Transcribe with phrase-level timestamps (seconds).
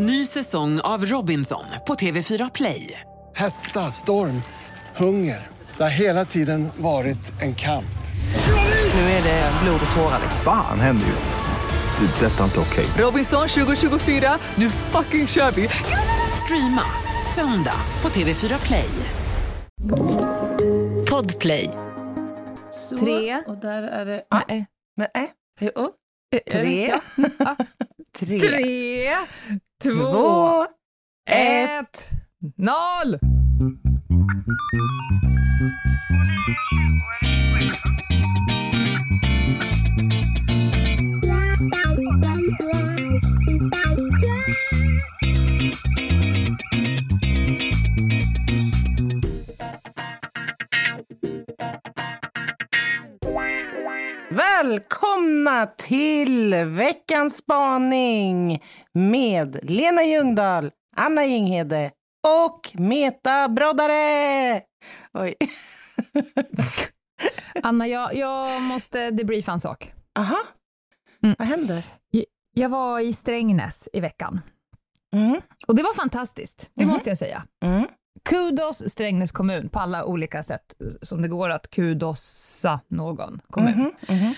[0.00, 3.00] Ny säsong av Robinson på TV4 Play.
[3.34, 4.42] Hetta, storm,
[4.96, 5.46] hunger.
[5.76, 7.98] Det har hela tiden varit en kamp.
[8.94, 10.20] Nu är det blod och tårar.
[10.44, 12.06] Fan händer just nu.
[12.06, 12.26] Det.
[12.26, 12.86] Detta är inte okej.
[13.04, 15.68] Robinson 2024, nu fucking kör vi!
[16.44, 16.82] Streama
[17.34, 18.90] söndag på TV4 Play.
[21.10, 21.70] Podplay.
[22.72, 23.42] Så, Tre.
[23.46, 24.22] Och där är det...
[24.30, 24.66] Nej.
[24.96, 25.28] Men, äh.
[25.60, 25.90] Jo.
[26.52, 26.94] Tre.
[27.38, 27.56] Ja.
[28.18, 28.40] Tre.
[28.40, 29.16] Tre,
[29.82, 30.66] två,
[31.30, 32.10] ett,
[32.56, 33.18] noll!
[54.62, 58.62] Välkomna till veckans spaning
[58.92, 61.90] med Lena Ljungdahl, Anna Jinghede
[62.46, 64.62] och Meta Broddare.
[65.14, 65.34] Oj.
[67.62, 69.92] Anna, jag, jag måste debriefa en sak.
[70.18, 70.38] Aha.
[71.22, 71.36] Mm.
[71.38, 71.82] Vad händer?
[72.54, 74.40] Jag var i Strängnäs i veckan
[75.16, 75.40] Mm.
[75.66, 76.92] och det var fantastiskt, det Mhm.
[76.92, 77.42] måste jag säga.
[78.30, 78.46] Mm.
[78.48, 83.72] Kudos Strängnäs kommun på alla olika sätt som det går att kudosa någon kommun.
[83.74, 84.16] Mhm.
[84.18, 84.34] Mhm.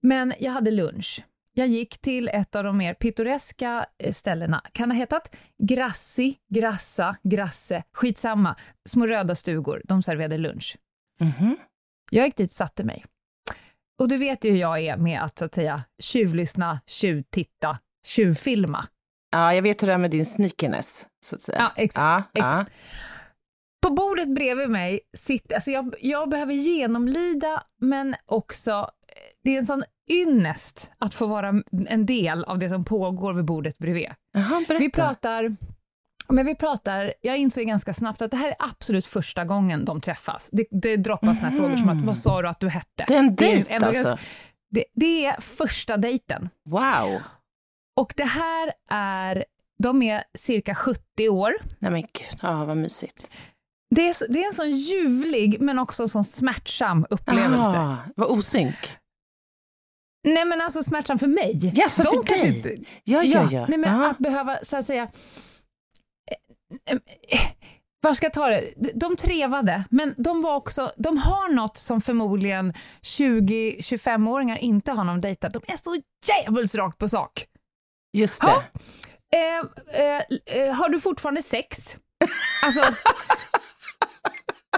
[0.00, 1.22] Men jag hade lunch.
[1.56, 4.62] Jag gick till ett av de mer pittoreska eh, ställena.
[4.72, 7.82] Kan ha hetat Grassi, Grassa, Grasse?
[7.92, 8.56] Skitsamma.
[8.88, 9.82] Små röda stugor.
[9.84, 10.76] De serverade lunch.
[11.20, 11.56] Mhm.
[12.10, 13.04] Jag gick dit satte mig.
[13.98, 18.86] Och du vet ju hur jag är med att, så att säga, tjuvlyssna, tjuvtitta, tjuvfilma.
[19.30, 21.58] Ja, jag vet hur det är med din sneakerness, så att säga.
[21.58, 22.28] Ja, exakt.
[22.32, 22.72] Ja, exakt.
[23.84, 28.86] På bordet bredvid mig sitter, alltså jag, jag behöver genomlida, men också, eh,
[29.42, 33.44] det är en sån ynnest att få vara en del av det som pågår vid
[33.44, 34.08] bordet bredvid.
[34.32, 34.84] Jaha, berätta.
[34.84, 35.56] Vi pratar,
[36.28, 40.00] men vi pratar, jag insåg ganska snabbt att det här är absolut första gången de
[40.00, 40.48] träffas.
[40.52, 43.04] Det, det droppas här frågor som att, vad sa du att du hette?
[43.08, 44.18] Det är en Det är dejt ändå alltså.
[44.70, 46.48] Det, det är första dejten.
[46.64, 47.20] Wow.
[47.96, 49.44] Och det här är,
[49.78, 51.54] de är cirka 70 år.
[51.78, 53.26] Nej men gud, ja, vad mysigt.
[53.94, 57.78] Det är, det är en sån ljuvlig, men också en sån smärtsam upplevelse.
[57.78, 58.96] Ah, vad osynk.
[60.26, 61.72] Nej men alltså smärtsam för mig.
[61.74, 62.56] Jaså, De för dig?
[62.56, 63.66] Inte, Ja, ja, ja.
[63.68, 64.10] Nej men Aha.
[64.10, 65.02] att behöva, så att säga,
[66.90, 66.96] eh,
[67.28, 67.40] eh,
[68.00, 68.72] var ska jag ta det?
[68.94, 75.20] De trevade, men de var också, de har något som förmodligen 20-25-åringar inte har någon
[75.20, 75.52] dejtat.
[75.52, 77.46] De är så djävulskt rakt på sak.
[78.12, 78.46] Just det.
[78.48, 78.64] Ja.
[79.38, 79.66] Eh,
[80.00, 81.96] eh, eh, har du fortfarande sex?
[82.62, 82.80] Alltså...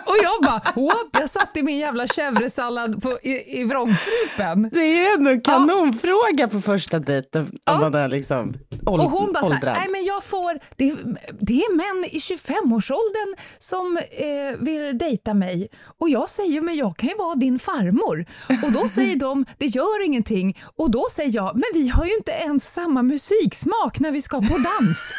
[0.07, 4.69] Och jag bara, whoop, jag satt i min jävla chèvresallad på, i, i vrångstrupen.
[4.73, 7.79] Det är ju ändå en kanonfråga på första dejten om Ja.
[7.81, 8.55] man är liksom
[8.87, 9.77] åld- Och hon bara åldrad.
[9.79, 10.95] nej men jag får, det,
[11.41, 15.69] det är män i 25-årsåldern som eh, vill dejta mig.
[15.99, 18.27] Och jag säger, men jag kan ju vara din farmor.
[18.65, 20.59] Och då säger de, det gör ingenting.
[20.77, 24.37] Och då säger jag, men vi har ju inte ens samma musiksmak när vi ska
[24.41, 25.13] på dans.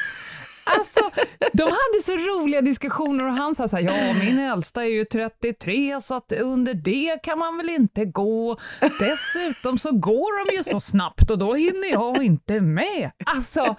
[0.77, 0.99] Alltså,
[1.53, 5.05] de hade så roliga diskussioner och han sa så här, ja min äldsta är ju
[5.05, 8.57] 33 så att under det kan man väl inte gå.
[8.99, 13.11] Dessutom så går de ju så snabbt och då hinner jag inte med.
[13.25, 13.75] Alltså,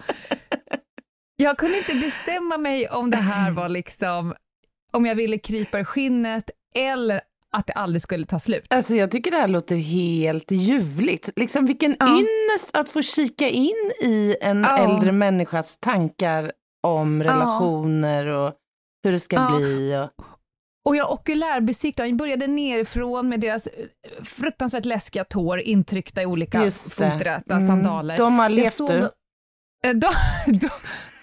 [1.37, 4.35] jag kunde inte bestämma mig om det här var liksom,
[4.93, 7.21] om jag ville krypa i skinnet eller
[7.51, 8.67] att det aldrig skulle ta slut.
[8.71, 11.31] Alltså jag tycker det här låter helt ljuvligt.
[11.37, 12.07] Liksom vilken Ja.
[12.09, 14.79] ynnest att få kika in i en Ja.
[14.79, 16.53] äldre människas tankar
[16.89, 18.53] om relationer och
[19.05, 19.97] hur det ska bli.
[19.97, 20.25] Och...
[20.89, 26.71] Och jag okulärbesiktade, jag började nerifrån med deras eh, fruktansvärt läskiga tår intryckta i olika
[26.71, 27.67] foträta Mm.
[27.67, 28.17] sandaler.
[28.17, 29.11] De har levt såg du.
[29.85, 30.09] Eh, De,
[30.47, 30.69] de,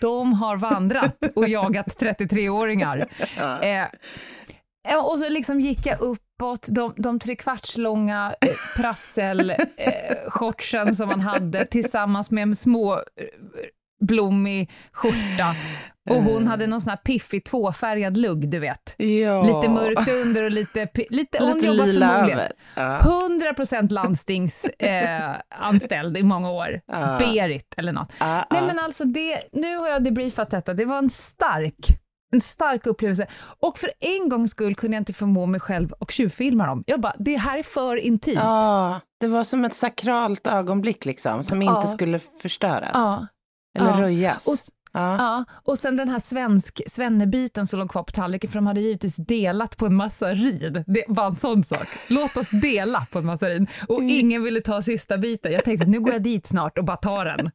[0.01, 3.05] de har vandrat och jagat 33-åringar.
[3.37, 3.61] Ja.
[3.63, 11.07] Eh, och så liksom gick jag uppåt, de, de trekvartslånga eh, prasselshortsen eh, shortsen som
[11.09, 13.01] man hade tillsammans med små
[14.01, 15.55] blommig skjorta.
[16.09, 18.95] Och hon hade någon sån här piffig tvåfärgad lugg, du vet.
[18.97, 19.41] Ja.
[19.43, 20.85] Lite mörkt under och lite...
[20.85, 22.39] pi- lite, hon Lite jobbar förmodligen.
[22.75, 22.99] Ja.
[22.99, 26.81] 100% landstingsanställd eh, i många år.
[26.87, 27.15] Ja.
[27.19, 28.11] Berit eller något.
[28.19, 30.73] Ja, Nej men alltså, det, nu har jag debriefat detta.
[30.73, 31.75] Det var en stark,
[32.33, 33.27] en stark upplevelse.
[33.59, 36.83] Och för en gångs skull kunde jag inte förmå mig själv och tjuvfilma dem.
[36.87, 38.39] Jag bara, det här är för intimt.
[38.43, 41.87] Ja, det var som ett sakralt ögonblick liksom, som inte Ja.
[41.87, 42.91] skulle förstöras.
[42.93, 43.27] Ja.
[43.75, 44.01] Eller Ja.
[44.01, 44.47] röjas.
[44.47, 44.55] Och,
[44.91, 45.15] ja.
[45.17, 48.81] Ja, och sen den här svensk, svennebiten som låg kvar på tallriken, för de hade
[48.81, 50.83] givetvis delat på en massa rid.
[50.87, 51.87] Det var en sån sak.
[52.07, 53.67] Låt oss dela på en massa rid.
[53.87, 55.51] Och ingen ville ta sista biten.
[55.51, 57.51] Jag tänkte, nu går jag dit snart och bara tar den.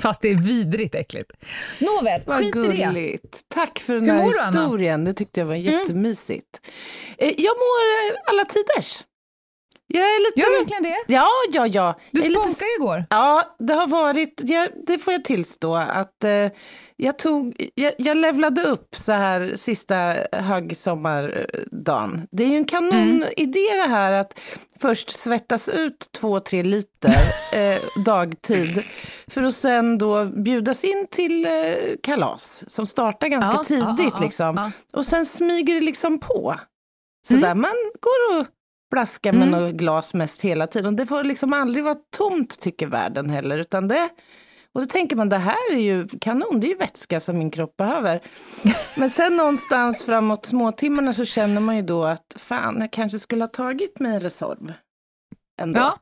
[0.00, 1.30] Fast det är vidrigt äckligt.
[1.80, 2.74] Nåväl, Vad skit i det.
[2.86, 3.38] gulligt.
[3.48, 4.48] Tack för den Hur här mår du, Anna?
[4.50, 4.62] Mm.
[4.62, 5.04] historien.
[5.04, 6.60] Det tyckte jag var jättemysigt.
[7.18, 7.82] Eh, Jag mår
[8.14, 8.98] eh, alla tiders.
[9.92, 10.40] Jag är lite...
[10.40, 11.12] Gör du verkligen det?
[11.12, 11.98] Ja, ja, ja.
[12.10, 13.04] Du är lite ju igår.
[13.10, 16.50] Ja, det har varit, jag, det får jag tillstå, att eh,
[16.96, 22.28] jag, tog, jag, jag levlade upp så här sista högsommardagen.
[22.30, 24.38] Det är ju en kanonidé det här att
[24.80, 28.82] först svettas ut två, tre liter eh, dagtid
[29.26, 31.52] för att sen då bjudas in till eh,
[32.02, 33.84] kalas som startar ganska Ja, tidigt.
[33.84, 34.56] ja, ja, ja, liksom.
[34.56, 34.70] ja.
[34.98, 36.54] Och sen smyger det liksom på.
[37.28, 38.46] Så där man går och
[38.92, 39.60] blaskar med Mm.
[39.62, 40.96] något glas mest hela tiden.
[40.96, 43.58] Det får liksom aldrig vara tomt tycker världen heller.
[43.58, 44.08] Utan det,
[44.72, 47.50] och då tänker man det här är ju kanon, det är ju vätska som min
[47.50, 48.22] kropp behöver.
[48.96, 53.42] Men sen någonstans framåt småtimmarna så känner man ju då att fan, jag kanske skulle
[53.42, 54.72] ha tagit mig Resorb.
[55.62, 55.80] Ändå.
[55.80, 55.98] Ja.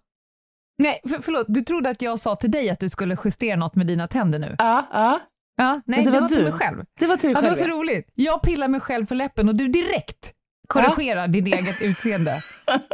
[0.82, 3.74] Nej, för, förlåt, du trodde att jag sa till dig att du skulle justera något
[3.76, 4.54] med dina tänder nu?
[4.58, 5.20] ja, ja.
[5.56, 6.42] Ja, nej, det, det var, var till du.
[6.44, 6.84] mig själv.
[6.98, 7.70] Det var till dig Ja, det var själv.
[7.70, 8.08] så roligt.
[8.14, 10.32] Jag pillar mig själv på läppen och du direkt
[10.70, 12.42] korrigerar din eget utseende.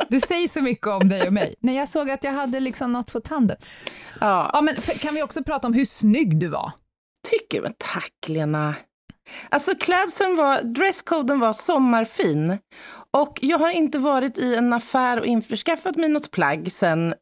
[0.09, 1.55] Det säger så mycket om dig och mig.
[1.61, 3.57] När jag såg att jag hade liksom något på tanden.
[4.21, 4.51] ja.
[4.53, 6.73] Ja, men kan vi också prata om hur snygg du var?
[7.31, 8.75] tycker, men tack Lena.
[9.49, 12.59] Alltså klädseln var, dresscoden var sommarfin.
[13.11, 17.15] Och jag har inte varit i en affär och införskaffat mig något plagg sen,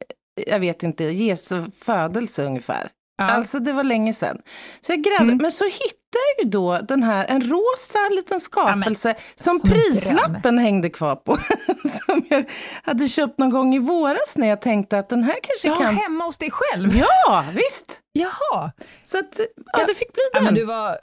[0.46, 2.90] jag vet inte, Jesu födelse ungefär.
[3.18, 3.24] Ja.
[3.24, 4.38] Alltså det var länge sedan.
[4.80, 5.38] Så jag grävde, Mm.
[5.42, 6.03] men så hittade
[6.42, 11.36] ju då den här, en rosa liten skapelse som, som en prislappen hängde kvar på.
[12.06, 12.44] som jag
[12.82, 15.96] hade köpt någon gång i våras när jag tänkte att den här kanske Ja, kan...
[15.96, 16.96] hemma hos dig själv?
[16.96, 18.00] Ja, visst!
[18.12, 18.72] Jaha.
[19.02, 19.44] Så att, ja,
[19.80, 19.86] Ja.
[19.88, 20.44] det fick bli Ja, den.
[20.44, 20.98] men du var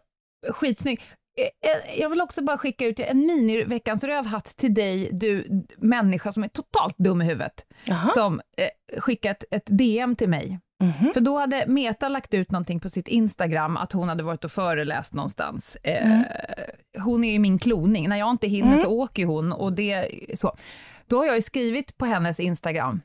[0.54, 1.02] skitsnygg.
[1.40, 5.48] Eh, eh, Jag vill också bara skicka ut en mini-veckans rövhatt till dig, du
[5.78, 8.07] människa som är totalt dum i huvudet, Jaha.
[8.07, 10.60] som eh, skickat ett DM till mig.
[10.81, 11.13] Mhm.
[11.13, 14.51] För då hade Meta lagt ut någonting på sitt Instagram, att hon hade varit och
[14.51, 15.78] föreläst någonstans.
[15.83, 16.24] Eh, Mm.
[16.98, 20.56] Hon är ju min kloning, när jag inte hinner så åker hon och det så.
[21.07, 23.01] Då har jag ju skrivit på hennes Instagram,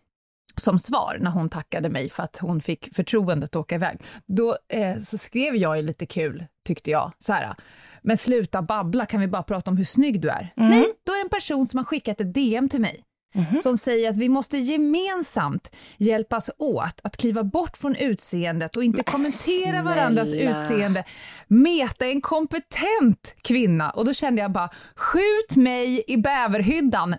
[0.56, 4.00] som svar när hon tackade mig för att hon fick förtroendet att åka iväg.
[4.26, 7.54] Då eh, så skrev jag ju lite kul, tyckte jag, så här.
[8.02, 10.52] Men sluta babbla, kan vi bara prata om hur snygg du är?
[10.56, 10.70] Mm.
[10.70, 13.04] Nej, då är det en person som har skickat ett DM till mig
[13.36, 13.62] Mhm.
[13.62, 19.02] som säger att vi måste gemensamt hjälpas åt att kliva bort från utseendet och inte
[19.02, 20.50] kommentera varandras snälla.
[20.50, 21.04] utseende.
[21.46, 27.14] Meta är en kompetent kvinna och då kände jag bara, skjut mig i bäverhyddan,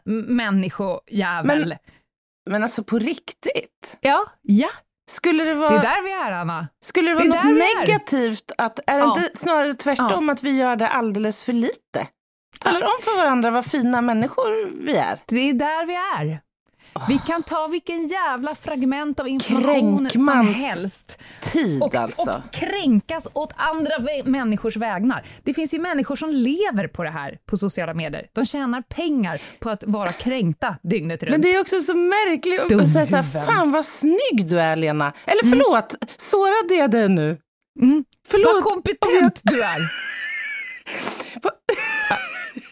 [0.62, 1.68] människojävel.
[1.68, 1.78] Men-
[2.50, 3.98] Men alltså på riktigt?
[4.02, 4.70] Ja, ja,
[5.10, 6.68] Skulle det det vara, är där vi är Anna.
[6.82, 8.52] skulle det vara det något negativt?
[8.58, 9.18] Att, är det Ja.
[9.18, 12.08] inte snarare tvärtom att vi gör det alldeles för lite?
[12.60, 15.20] Talar om för varandra vad fina människor vi är.
[15.26, 16.42] Det är där vi är.
[17.08, 22.22] Vi kan ta vilken jävla fragment av information som helst Tid och, alltså.
[22.22, 23.92] och kränkas åt andra
[24.26, 25.26] människors vägnar.
[25.44, 28.28] Det finns ju människor som lever på det här på sociala medier.
[28.34, 31.32] De tjänar pengar på att vara kränkta dygnet runt.
[31.32, 34.76] Men det är också så märkligt att- säga så här, fan vad snygg du är
[34.76, 35.14] Lena.
[35.26, 37.38] Eller förlåt, sårade jag dig nu?
[37.82, 38.06] Mm.
[38.28, 38.54] Förlåt.
[38.54, 39.78] Vad kompetent du är!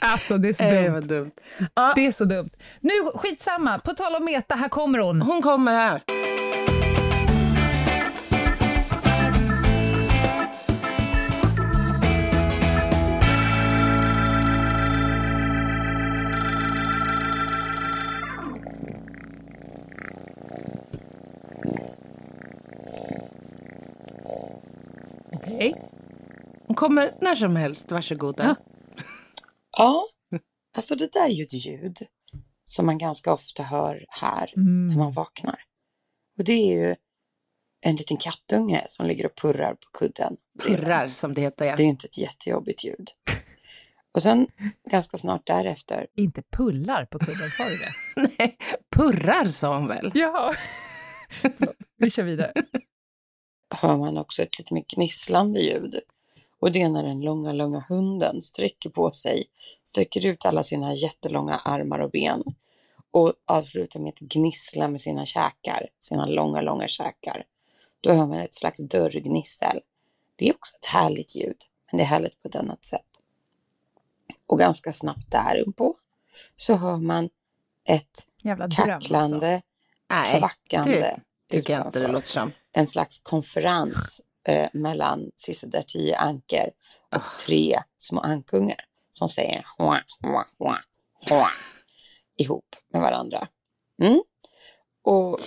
[0.05, 0.93] alltså, det är så dumt.
[0.93, 1.31] vad dumt.
[1.73, 2.49] Ja, Det är så dumt.
[2.79, 3.79] Nu, skitsamma.
[3.79, 5.21] På tal om Meta, här kommer hon.
[5.21, 6.01] hon kommer här.
[25.33, 25.75] Okej.
[26.67, 28.43] Hon kommer när som helst, varsågoda.
[28.43, 28.74] Ja.
[29.77, 30.07] Ja,
[30.77, 31.97] alltså det där är ju ett ljud
[32.65, 34.87] som man ganska ofta hör här Mm.
[34.87, 35.59] när man vaknar.
[36.37, 36.95] Och det är ju
[37.81, 40.37] en liten kattunge som ligger och purrar på kudden.
[40.59, 41.65] Purrar som det heter.
[41.65, 41.75] Ja.
[41.75, 43.09] Det är ju inte ett jättejobbigt ljud.
[44.11, 44.47] Och sen
[44.91, 47.91] ganska snart därefter, Inte pullar på kudden, sa du det?
[48.37, 48.57] Nej,
[48.95, 50.11] purrar sa hon väl?
[50.13, 50.53] Ja.
[51.97, 52.53] Vi kör vidare.
[53.75, 55.99] hör man också ett lite mer gnisslande ljud.
[56.65, 59.45] Och det är när den långa, långa hunden sträcker på sig,
[59.83, 62.43] sträcker ut alla sina jättelånga armar och ben
[63.11, 67.43] och avslutar med ett gnissla med sina käkar, sina långa, långa käkar.
[68.01, 69.81] Då hör man ett slags dörrgnissel.
[70.35, 71.57] Det är också ett härligt ljud,
[71.91, 73.21] men det är härligt på ett annat sätt.
[74.47, 75.95] Och ganska snabbt därpå
[76.55, 77.29] så hör man
[77.83, 78.81] ett Jävla alltså.
[78.81, 79.61] kacklande,
[80.09, 86.71] Nej, kvackande det inte det utanför en slags konferens eh, mellan sisådär tio anker
[87.11, 87.37] och Ah.
[87.45, 90.81] tre små ankungar som säger hua, hua, hua,
[91.29, 91.49] hua,
[92.37, 93.47] ihop med varandra.
[94.01, 94.23] Mm.
[95.03, 95.39] Och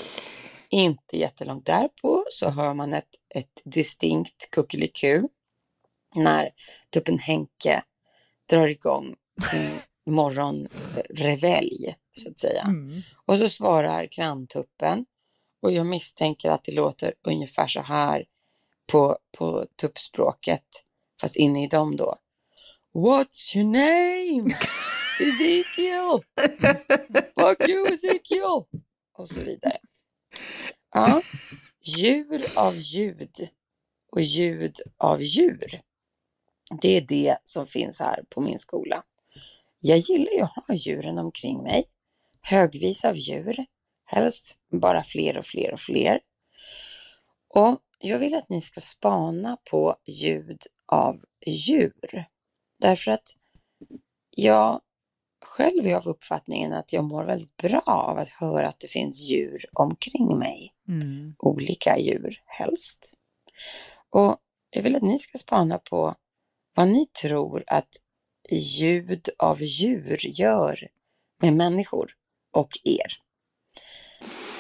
[0.71, 5.23] Inte jättelångt därpå så hör man ett, ett distinkt kuckeliku
[6.14, 6.50] när
[6.90, 7.83] tuppen Henke
[8.50, 9.17] drar igång
[9.50, 9.78] sin
[10.14, 12.62] morgonrevelj, så att säga.
[12.62, 13.02] Mm.
[13.26, 15.07] Och så svarar granntuppen
[15.62, 18.25] och jag misstänker att det låter ungefär så här
[18.92, 20.64] på, på tuppspråket,
[21.21, 22.16] fast inne i dem då.
[22.95, 24.59] What's your name?
[25.21, 26.23] Ezekiel!
[27.35, 28.64] Fuck you Ezekiel!
[29.12, 29.78] Och så vidare.
[30.95, 31.23] Ja,
[31.80, 33.49] djur av ljud
[34.12, 35.83] och ljud av djur.
[36.83, 39.02] Det är det som finns här på min skola.
[39.80, 41.85] Jag gillar ju att ha djuren omkring mig.
[42.40, 43.66] Högvis av djur.
[44.04, 46.21] Helst bara fler och fler och fler.
[47.49, 52.25] Och jag vill att ni ska spana på ljud av djur.
[52.81, 53.37] Därför att
[54.31, 54.81] jag
[55.45, 59.21] själv är av uppfattningen att jag mår väldigt bra av att höra att det finns
[59.21, 60.75] djur omkring mig.
[60.88, 61.35] Mm.
[61.38, 63.14] Olika djur helst.
[64.11, 64.37] Och
[64.71, 66.14] jag vill att ni ska spana på
[66.75, 67.88] vad ni tror att
[68.50, 70.88] ljud av djur gör
[71.43, 72.11] med människor
[72.52, 73.12] och er.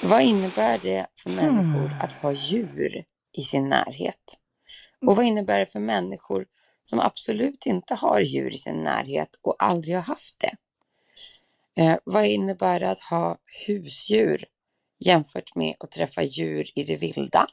[0.02, 3.04] Vad innebär det för människor att ha djur
[3.38, 4.38] i sin närhet?
[5.06, 6.46] Och vad innebär det för människor
[6.82, 10.56] som absolut inte har djur i sin närhet och aldrig har haft det?
[11.82, 14.44] Eh, vad innebär det att ha husdjur
[14.98, 17.46] jämfört med att träffa djur i det vilda?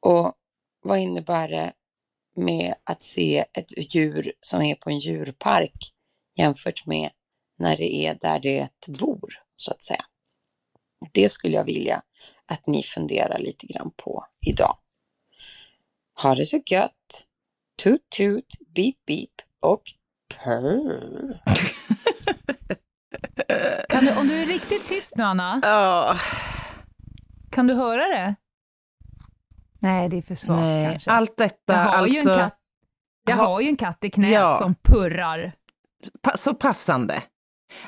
[0.00, 0.34] Och
[0.82, 1.72] vad innebär det
[2.36, 5.94] med att se ett djur som är på en djurpark
[6.34, 7.10] jämfört med
[7.58, 8.68] när det är där det
[8.98, 10.04] bor, så att säga.
[11.12, 12.02] Det skulle jag vilja
[12.52, 14.76] att ni funderar lite grann på idag.
[16.22, 17.26] Ha det så gött!
[17.82, 19.30] Toot toot, beep beep
[19.60, 19.82] och
[20.44, 21.40] purr.
[23.88, 26.16] Kan du, om du är riktigt tyst nu, Anna, Ja,
[27.50, 28.34] kan du höra det?
[29.78, 30.90] Nej, det är för svagt nej.
[30.92, 31.10] kanske.
[31.10, 32.58] Allt detta, jag har alltså, ju en katt.
[33.26, 34.58] Jag Ha- har ju en katt i knät Ja.
[34.58, 35.52] som purrar.
[36.22, 37.22] pa- så passande.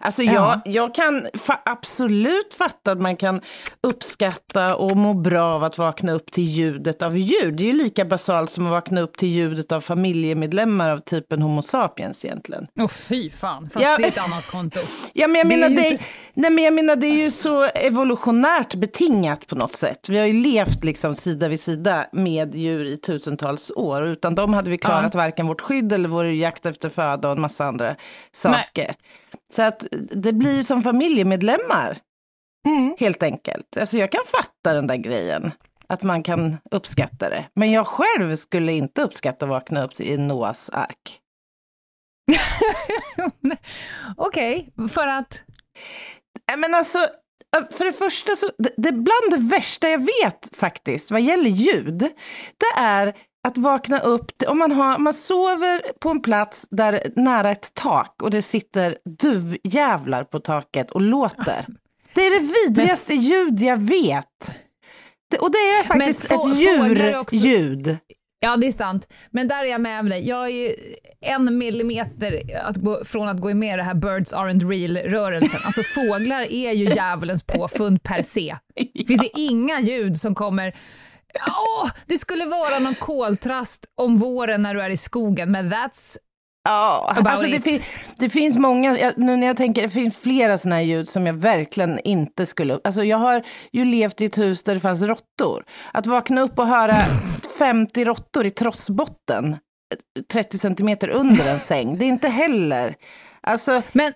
[0.01, 0.33] Alltså Ja.
[0.65, 3.41] jag, jag kan fa- absolut fatta att man kan
[3.81, 7.53] uppskatta och må bra av att vakna upp till ljudet av djur.
[7.53, 11.43] Det är ju lika basalt som att vakna upp till ljudet av familjemedlemmar av typen
[11.43, 12.67] Homo sapiens egentligen.
[12.81, 13.97] Åh fy fan, fast Ja.
[13.99, 14.81] det är ett annat konto.
[15.13, 17.31] Ja, men jag, Det är menar, det, inte- nej, men jag menar, det är ju
[17.31, 20.09] så evolutionärt betingat på något sätt.
[20.09, 24.03] Vi har ju levt liksom sida vid sida med djur i tusentals år.
[24.03, 27.35] Och utan dem hade vi klarat varken vårt skydd eller vår jakt efter föda och
[27.35, 27.97] en massa andra
[28.33, 28.95] saker.
[29.53, 31.99] Så att det blir ju som familjemedlemmar,
[32.67, 32.97] Mm.
[32.99, 33.77] helt enkelt.
[33.77, 35.51] Alltså jag kan fatta den där grejen.
[35.87, 37.45] Att man kan uppskatta det.
[37.55, 41.21] Men jag själv skulle inte uppskatta att vakna upp i Noas ark.
[44.17, 45.43] Okej, för att...
[46.49, 46.99] Nej, Men alltså,
[47.71, 51.99] för det första så, det, det bland det värsta jag vet faktiskt vad gäller ljud,
[52.59, 53.15] det är
[53.45, 58.23] att vakna upp, om man, har, man sover på en plats där nära ett tak
[58.23, 61.67] och det sitter duvjävlar på taket och låter.
[62.15, 64.51] Det är det vidrigaste ljud jag vet.
[65.31, 66.59] Det, och det är faktiskt få- ett
[67.33, 67.99] djurljud.
[68.41, 69.13] Ja, det är sant.
[69.31, 70.29] Men där är jag med dig.
[70.29, 70.75] Jag är ju
[71.21, 75.61] en millimeter att gå, från att gå med i det här Birds aren't real-rörelsen.
[75.65, 78.57] Alltså fåglar är ju djävulens påfund per se.
[78.95, 80.75] Det finns ju inga ljud som kommer...
[81.47, 86.17] Åh, det skulle vara någon koltrast om våren när du är i skogen, men that's...
[86.69, 87.83] Ja, About alltså det, fin-
[88.19, 91.27] det finns många, jag, nu när jag tänker, det finns flera sådana här ljud som
[91.27, 95.03] jag verkligen inte skulle, alltså jag har ju levt i ett hus där det fanns
[95.03, 95.65] råttor.
[95.93, 96.97] Att vakna upp och höra
[97.59, 99.57] 50 råttor i trossbotten,
[100.33, 102.95] 30 centimeter under en säng, det är inte heller,
[103.41, 104.13] alltså Men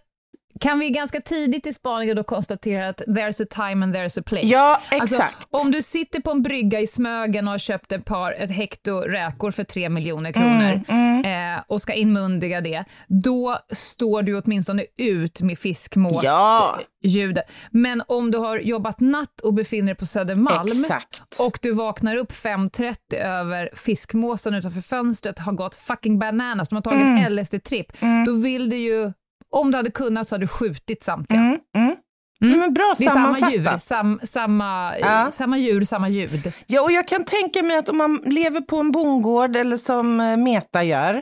[0.61, 4.23] kan vi ganska tidigt i spaningen då konstatera att there's a time and there's a
[4.27, 4.47] place?
[4.47, 5.49] ja, Alltså, exakt.
[5.51, 9.01] om du sitter på en brygga i Smögen och har köpt ett par, ett hekto
[9.01, 14.85] räkor för tre miljoner kronor Mm, eh, och ska inmundiga det, då står du åtminstone
[14.97, 16.79] ut med fiskmås Ja.
[17.03, 17.45] ljudet.
[17.71, 21.37] Men om du har jobbat natt och befinner dig på Södermalm Exakt.
[21.41, 26.83] och du vaknar upp 5.30 över fiskmåsen utanför fönstret har gått fucking bananas, de har
[26.83, 27.17] tagit Mm.
[27.19, 27.87] en LSD-tripp,
[28.27, 29.13] då vill du ju,
[29.51, 31.41] om du hade kunnat så hade du skjutit samtliga.
[31.41, 31.97] Mm, mm.
[32.43, 32.59] Mm.
[32.61, 35.29] Men bra Det är samma djur, sam, samma, Ja.
[35.33, 36.53] samma djur, samma ljud.
[36.67, 40.21] Ja, och jag kan tänka mig att om man lever på en bondgård eller som
[40.21, 41.15] eh, Meta gör,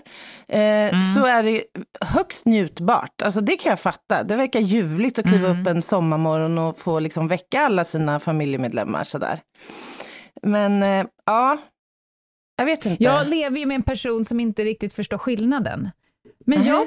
[0.49, 1.03] eh, Mm.
[1.15, 1.63] så är det
[2.01, 3.23] högst njutbart.
[3.23, 4.23] Alltså det kan jag fatta.
[4.23, 5.61] Det verkar ljuvligt att kliva Mm.
[5.61, 9.41] upp en sommarmorgon och få liksom väcka alla sina familjemedlemmar sådär.
[10.43, 11.59] Men eh, ja,
[12.57, 13.05] jag vet inte.
[13.05, 15.91] Jag lever ju med en person som inte riktigt förstår skillnaden.
[16.47, 16.69] Men Mhm.
[16.69, 16.87] jag,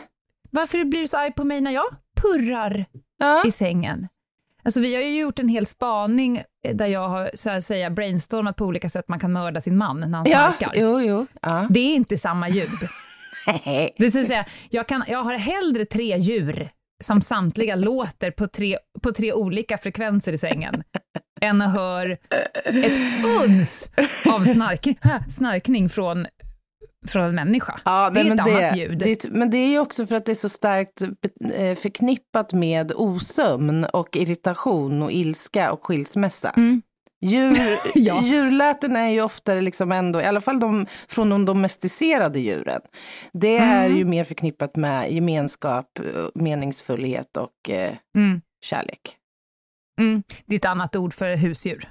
[0.51, 1.85] varför blir du så arg på mig när jag
[2.21, 2.85] purrar
[3.17, 3.43] ja.
[3.45, 4.07] i sängen?
[4.63, 7.89] Alltså vi har ju gjort en hel spaning eh, där jag har så här säga,
[7.89, 10.81] brainstormat på olika sätt man kan mörda sin man när han Ja, snarkar.
[10.81, 11.25] jo, jo.
[11.41, 11.67] Ja.
[11.69, 12.69] Det är inte samma ljud.
[13.97, 16.69] Det vill säga, jag, kan, jag har hellre tre djur
[17.03, 20.83] som samtliga låter på tre, på tre olika frekvenser i sängen,
[21.41, 22.11] än att höra
[22.65, 23.89] ett uns
[24.33, 24.87] av snark,
[25.29, 26.27] snarkning från,
[27.09, 27.79] från en människa.
[27.85, 28.97] Ja, det är nej, ett annat det, ljud.
[28.99, 32.91] Det, men det är ju också för att det är så starkt eh, förknippat med
[32.95, 36.49] osömn och irritation och ilska och skilsmässa.
[36.49, 36.81] Mm.
[37.21, 38.21] Djur, Ja.
[38.23, 42.81] Djurläten är ju oftare liksom ändå, i alla fall de, från de domesticerade djuren.
[43.33, 43.97] Det är Mm.
[43.97, 48.41] ju mer förknippat med gemenskap, eh, meningsfullhet och eh, Mm.
[48.65, 49.15] kärlek.
[50.01, 50.23] Mm.
[50.45, 51.89] Det är ett annat ord för husdjur.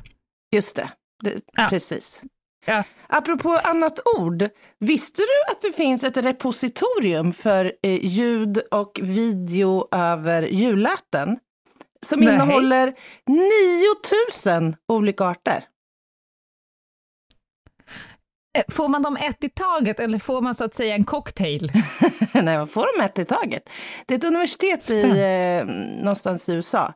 [0.54, 0.88] Just det,
[1.24, 1.66] det Ja.
[1.70, 2.22] precis.
[2.66, 2.84] Ja.
[3.06, 4.48] Apropå annat ord,
[4.78, 11.38] visste du att det finns ett repositorium för eh, ljud och video över julläten?
[12.06, 12.34] Som Nej.
[12.34, 12.94] innehåller
[14.34, 15.64] 9000 olika arter.
[18.58, 21.72] Eh, Får man dem ett i taget eller får man så att säga en cocktail?
[22.34, 23.70] Nej, man får dem ett i taget.
[24.06, 26.94] Det är ett universitet i, eh, någonstans i USA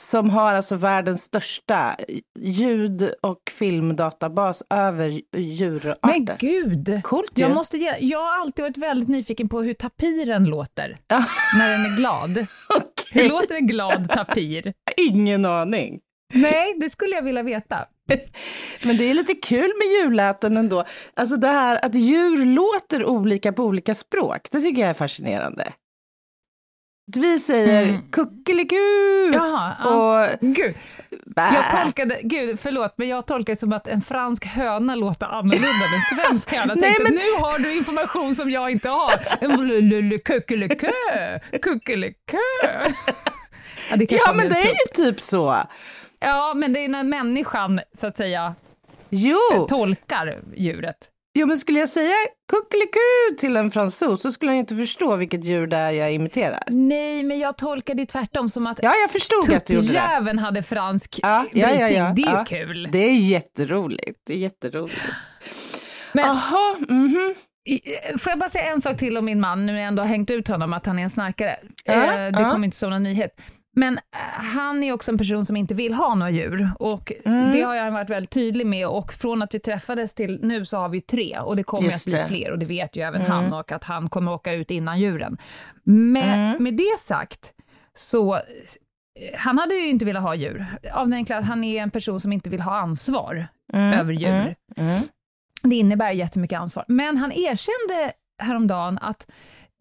[0.00, 1.96] som har alltså världens största
[2.38, 5.98] ljud och filmdatabas över djurarter.
[6.02, 7.00] Men gud!
[7.04, 7.42] Coolt ju.
[7.42, 10.96] Jag, måste ge, jag har alltid varit väldigt nyfiken på hur tapiren låter
[11.54, 12.30] när den är glad.
[12.76, 13.22] Okej.
[13.22, 14.74] Hur låter en glad tapir?
[14.96, 16.00] Ingen aning.
[16.34, 17.78] Nej, det skulle jag vilja veta.
[18.82, 20.84] Men det är lite kul med julläten ändå.
[21.14, 25.72] Alltså det här att djur låter olika på olika språk, det tycker jag är fascinerande.
[27.06, 28.10] Vi säger Mm.
[28.10, 28.76] kuckeliku
[29.32, 30.30] Jaha, ja.
[30.30, 30.74] och Gud,
[31.26, 31.50] bä.
[31.54, 35.68] jag tolkade, gud förlåt, men jag tolkade det som att en fransk höna låter annorlunda
[35.68, 36.72] än en svensk höna.
[36.72, 40.18] Jag Nej, tänkte, men- nu har du information som jag inte har.
[40.18, 40.88] Kuckelikö,
[41.62, 42.36] kuckelikö.
[43.90, 45.56] Ja, Ja men det är ju typ så.
[46.20, 48.54] Ja, men det är när människan, så att säga,
[49.10, 50.96] Jo, tolkar djuret.
[51.34, 52.14] jo men skulle jag säga
[52.52, 56.12] kuckeliku till en fransos så skulle han ju inte förstå vilket djur det är jag
[56.12, 56.62] imiterar.
[56.68, 60.40] Nej, men jag tolkade det tvärtom som att Ja, jag förstod att du gjorde det.
[60.40, 62.44] hade fransk Ja, ja, ja, ja, Det är ja.
[62.48, 62.88] kul.
[62.92, 64.20] Det är jätteroligt.
[64.26, 65.00] Det är jätteroligt.
[66.12, 67.34] Men- Jaha, mhm.
[67.66, 69.88] I- eh, Får jag bara säga en sak till om min man, nu när jag
[69.88, 71.56] ändå har hängt ut honom, att han är en snarkare.
[71.84, 72.50] Ja, eh, det ja.
[72.50, 73.30] kommer inte som någon nyhet.
[73.76, 77.52] Men eh, han är också en person som inte vill ha några djur och Mm.
[77.52, 80.76] det har jag varit väldigt tydlig med och från att vi träffades till nu så
[80.76, 82.26] har vi tre och det kommer Just att bli det.
[82.28, 83.32] fler och det vet ju även Mm.
[83.32, 85.38] han och att han kommer åka ut innan djuren.
[85.84, 86.62] Med, Mm.
[86.62, 87.52] med det sagt
[87.96, 88.40] så eh,
[89.36, 92.20] han hade ju inte velat ha djur, av den enkla att han är en person
[92.20, 94.28] som inte vill ha ansvar Mm, över djur.
[94.28, 95.02] mm, mm.
[95.62, 96.84] Det innebär jättemycket ansvar.
[96.88, 99.26] Men han erkände häromdagen att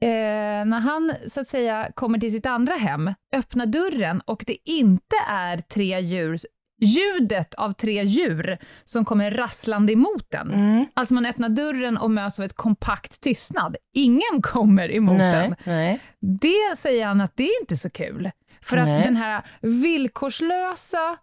[0.03, 4.57] eh, när han så att säga kommer till sitt andra hem, öppnar dörren och det
[4.69, 6.37] inte är tre djur,
[6.81, 10.51] ljudet av tre djur som kommer rasslande emot den.
[10.51, 10.85] Mm.
[10.93, 13.75] Alltså man öppnar dörren och möts av ett kompakt tystnad.
[13.93, 15.55] Ingen kommer emot Nej, den.
[15.63, 15.99] nej.
[16.19, 18.31] Det säger han att det är inte så kul.
[18.61, 18.97] För Nej.
[18.97, 21.17] att den här villkorslösa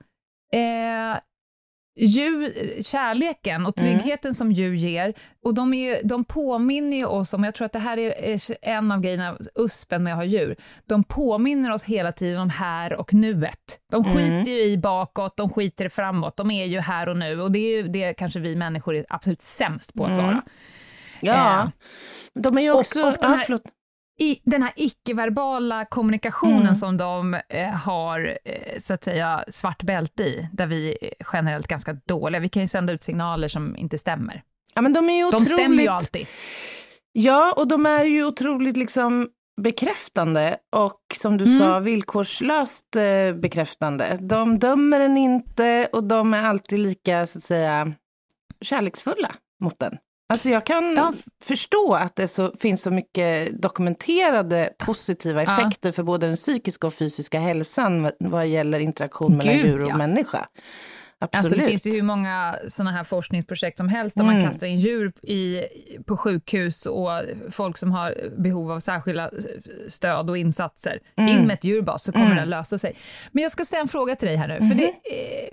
[0.52, 1.18] eh,
[1.96, 3.98] djur, kärleken och Mm.
[3.98, 7.66] tryggheten som djur ger, och de, är ju, de påminner ju oss om, jag tror
[7.66, 11.84] att det här är en av grejerna, USPen med att ha djur, de påminner oss
[11.84, 13.80] hela tiden om här och nuet.
[13.90, 14.16] De Mm.
[14.16, 17.52] skiter ju i bakåt, de skiter i framåt, de är ju här och nu, och
[17.52, 20.24] det är ju det kanske vi människor är absolut sämst på att Mm.
[20.26, 20.42] vara.
[21.20, 21.68] Ja, Eh,
[22.34, 23.00] de är ju och- också...
[23.08, 23.62] och ja, här- förlåt.
[24.20, 26.74] I den här icke-verbala kommunikationen Mm.
[26.74, 31.66] som de eh, har, eh, så att säga, svart bälte i, där vi är generellt
[31.66, 32.40] ganska dåliga.
[32.40, 34.42] Vi kan ju sända ut signaler som inte stämmer.
[34.74, 35.48] Ja, men de är ju De otroligt...
[35.52, 36.26] stämmer ju alltid.
[37.12, 39.28] Ja, och de är ju otroligt liksom
[39.60, 41.58] bekräftande och som du Mm.
[41.58, 44.18] sa, villkorslöst eh, bekräftande.
[44.20, 47.92] De dömer en inte och de är alltid lika, så att säga,
[48.60, 49.98] kärleksfulla mot den.
[50.30, 51.12] Alltså jag kan Ja.
[51.42, 55.60] förstå att det så, finns så mycket dokumenterade positiva Ja.
[55.60, 59.82] effekter för både den psykiska och fysiska hälsan vad, vad gäller interaktion mellan Gud, djur
[59.84, 59.96] och ja.
[59.96, 60.46] människa.
[61.22, 61.44] Absolut.
[61.44, 64.36] Alltså det finns ju hur många sådana här forskningsprojekt som helst, där Mm.
[64.36, 65.62] man kastar in djur i,
[66.06, 67.10] på sjukhus och
[67.50, 69.30] folk som har behov av särskilda
[69.88, 70.98] stöd och insatser.
[71.16, 71.36] Mm.
[71.38, 72.36] In med ett djur bara, så kommer Mm.
[72.36, 72.96] det att lösa sig.
[73.32, 75.48] Men jag ska ställa en fråga till dig här nu, för det, eh,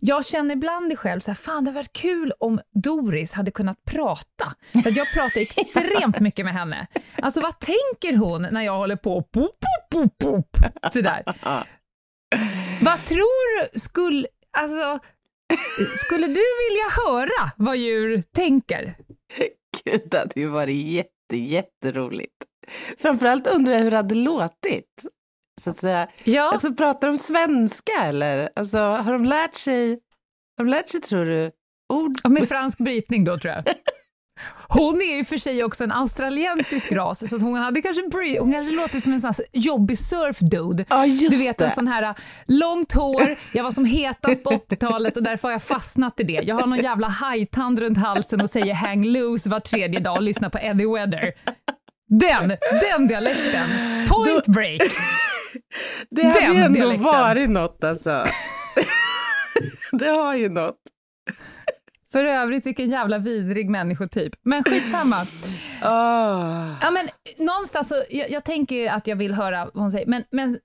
[0.00, 3.50] jag känner ibland i själv så här, fan det hade varit kul om Doris hade
[3.50, 4.54] kunnat prata.
[4.82, 6.86] För jag pratar extremt mycket med henne.
[7.22, 9.56] Alltså vad tänker hon när jag håller på pop,
[9.90, 10.56] pop, pop, pop,
[10.92, 11.22] sådär.
[12.80, 14.98] Vad tror du skulle, alltså,
[15.98, 18.96] skulle du vilja höra vad djur tänker?
[19.84, 22.34] Gud, det hade ju varit jätte, jätteroligt.
[22.98, 25.04] Framförallt undrar jag hur det hade låtit.
[25.62, 26.08] så att säga.
[26.24, 28.50] Ja, Alltså pratar de svenska eller?
[28.56, 29.90] Alltså har de lärt sig,
[30.56, 31.50] har de lärt sig tror du,
[31.92, 32.28] ord?
[32.28, 33.64] med fransk brytning då tror jag.
[34.68, 38.02] Hon är ju för sig också en australiensisk ras, så hon hade kanske,
[38.40, 40.84] hon kanske låter som en sån här jobbig surfdude.
[41.06, 41.74] Just Du vet en det.
[41.74, 42.14] sån här
[42.46, 43.22] långt hår,
[43.52, 46.40] jag var som hetast på 80-talet och därför har jag fastnat i det.
[46.42, 50.22] Jag har någon jävla hajtand runt halsen och säger hang loose var tredje dag och
[50.22, 51.32] lyssnar på Eddie Weather.
[52.08, 52.48] Den,
[52.80, 53.68] den dialekten.
[54.08, 54.80] Point break.
[56.10, 57.04] Det hade den ju ändå dialekten.
[57.04, 58.24] varit något alltså.
[59.92, 60.76] det har ju något.
[62.12, 64.32] För övrigt, vilken jävla vidrig människotyp.
[64.42, 65.22] Men skitsamma.
[65.82, 66.72] Oh.
[66.80, 70.06] Ja, men någonstans så, jag, jag tänker ju att jag vill höra vad hon säger,
[70.06, 70.58] men, men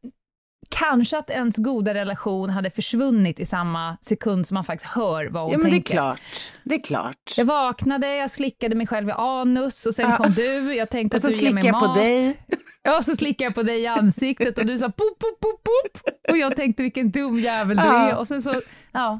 [0.69, 5.43] kanske att ens goda relation hade försvunnit i samma sekund som man faktiskt hör vad
[5.43, 5.93] hon Ja men det är tänker.
[5.93, 6.21] klart.
[6.63, 7.33] Det är klart.
[7.37, 10.17] Jag vaknade, jag slickade mig själv i anus och sen Ja.
[10.17, 11.95] kom du, jag tänkte Och så att du ger mig slickar jag mat.
[11.97, 12.37] på dig.
[12.83, 16.13] Ja, så slickade jag på dig i ansiktet och du sa pop, pop, pop, pop.
[16.31, 18.09] Och jag tänkte vilken dum jävel du Ja.
[18.09, 18.17] är.
[18.17, 18.53] Och sen så,
[18.91, 19.19] ja,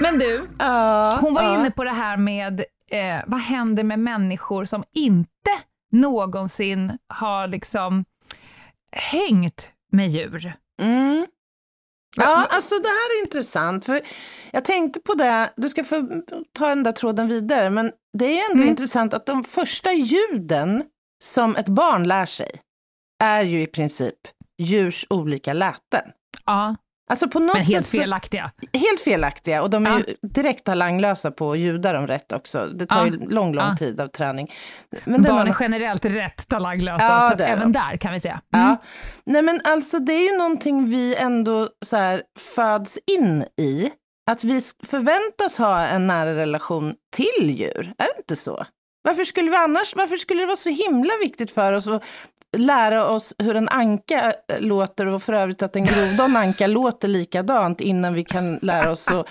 [0.00, 1.54] Men du, Ja, hon var ja.
[1.60, 5.50] inne på det här med eh, vad händer med människor som inte
[5.92, 8.04] någonsin har liksom
[8.92, 10.52] hängt med djur.
[10.82, 11.26] Mm.
[12.16, 13.84] Ja, alltså det här är intressant.
[13.84, 14.00] För
[14.50, 16.08] jag tänkte på det, du ska få
[16.52, 18.68] ta den där tråden vidare, men det är ändå Mm.
[18.68, 20.84] intressant att de första ljuden
[21.24, 22.50] som ett barn lär sig
[23.22, 24.14] är ju i princip
[24.58, 26.02] djurs olika läten.
[26.46, 26.76] Ja,
[27.08, 28.50] Alltså på något men helt sätt så- felaktiga.
[28.72, 29.98] helt felaktiga och de är Ja.
[29.98, 32.66] ju direkt talanglösa på att ljuda dem rätt också.
[32.66, 33.06] Det tar Ja.
[33.06, 33.76] ju lång, lång Ja.
[33.78, 34.52] tid av träning.
[35.04, 37.78] Men Barn är generellt rätt talanglösa, Ja, så även de.
[37.78, 38.40] där kan vi säga.
[38.54, 38.66] Mm.
[38.66, 38.76] Ja.
[39.24, 42.22] Nej men alltså det är ju någonting vi ändå så här
[42.54, 43.90] föds in i.
[44.30, 47.92] Att vi förväntas ha en nära relation till djur.
[47.98, 48.64] Är det inte så?
[49.02, 52.04] Varför skulle vi annars, varför skulle det vara så himla viktigt för oss att
[52.56, 56.36] lära oss hur en anka eh, låter och för övrigt att en groda och en
[56.36, 59.28] anka låter likadant innan vi kan lära oss att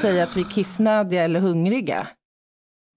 [0.00, 2.06] säga att vi är kissnödiga eller hungriga?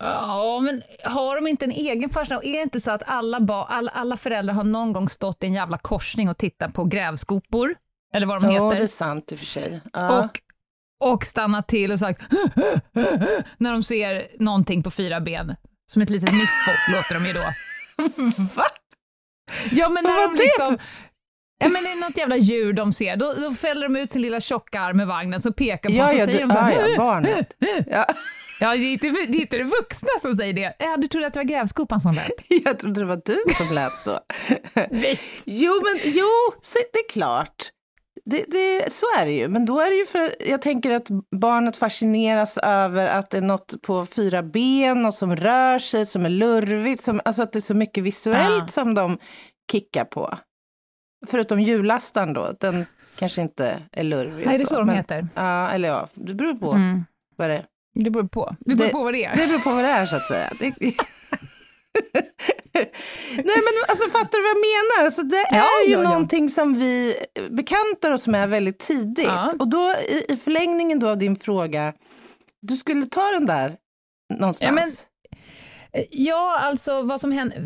[0.04, 2.50] Ja, men har de inte en egen fascination?
[2.50, 5.48] Är det inte så att alla, ba, alla, alla föräldrar har någon gång stått i
[5.48, 7.76] en jävla korsning och tittat på grävskopor,
[8.14, 9.82] eller vad de Ja, heter, det är sant i och för sig.
[9.94, 10.24] Ja.
[10.24, 10.40] och,
[11.14, 12.22] och stannat till och sagt
[13.58, 15.56] när de ser någonting på fyra ben.
[15.88, 17.40] Som ett litet miffo låter de ju då.
[18.56, 18.64] Va?
[19.72, 20.78] Ja, men när de liksom...
[21.62, 23.16] Ja, men det är något jävla djur de ser.
[23.16, 26.04] Då, då fäller de ut sin lilla tjocka arm med vagnen, så pekar på Ja,
[26.04, 27.54] och så ja, säger du, de så ja, ja, barnet.
[27.92, 28.06] Ja.
[28.62, 30.76] Ja, det är, inte, det är inte det vuxna som säger det.
[30.80, 32.32] Ja, du trodde att det var grävskopan som lät?
[32.66, 34.20] Jag trodde det var du som lät så.
[35.46, 36.30] jo, men jo,
[36.62, 37.72] så det är klart.
[38.26, 39.48] Det, det, så är det ju.
[39.48, 43.42] Men då är det ju för, jag tänker att barnet fascineras över att det är
[43.42, 47.60] något på fyra ben och som rör sig, som är lurvigt, som, alltså att det
[47.60, 48.68] är så mycket visuellt Ja.
[48.68, 49.18] som de
[49.72, 50.38] kickar på.
[51.28, 54.46] Förutom jullastaren då, den kanske inte är lurvig.
[54.48, 55.28] Nej, det är så de men- heter.
[55.36, 57.04] Ja, eller ja, det beror på Mm.
[57.36, 57.66] vad det är.
[57.96, 58.56] Det beror på.
[58.60, 59.36] Det beror Det- på vad det är.
[59.36, 60.54] Det beror på vad det är så att säga.
[60.60, 60.74] Det...
[63.36, 64.58] Nej men alltså fattar du vad jag
[64.98, 65.06] menar?
[65.06, 66.10] Alltså, det är Ja, ju ja, ja.
[66.10, 67.16] någonting som vi
[67.50, 69.26] bekantar oss med väldigt tidigt.
[69.26, 69.52] Ja.
[69.60, 71.94] Och då i, i förlängningen då av din fråga,
[72.62, 73.76] du skulle ta den där
[74.40, 74.68] någonstans.
[74.68, 74.92] Ja, men-
[76.12, 77.58] Ja, alltså vad som händer...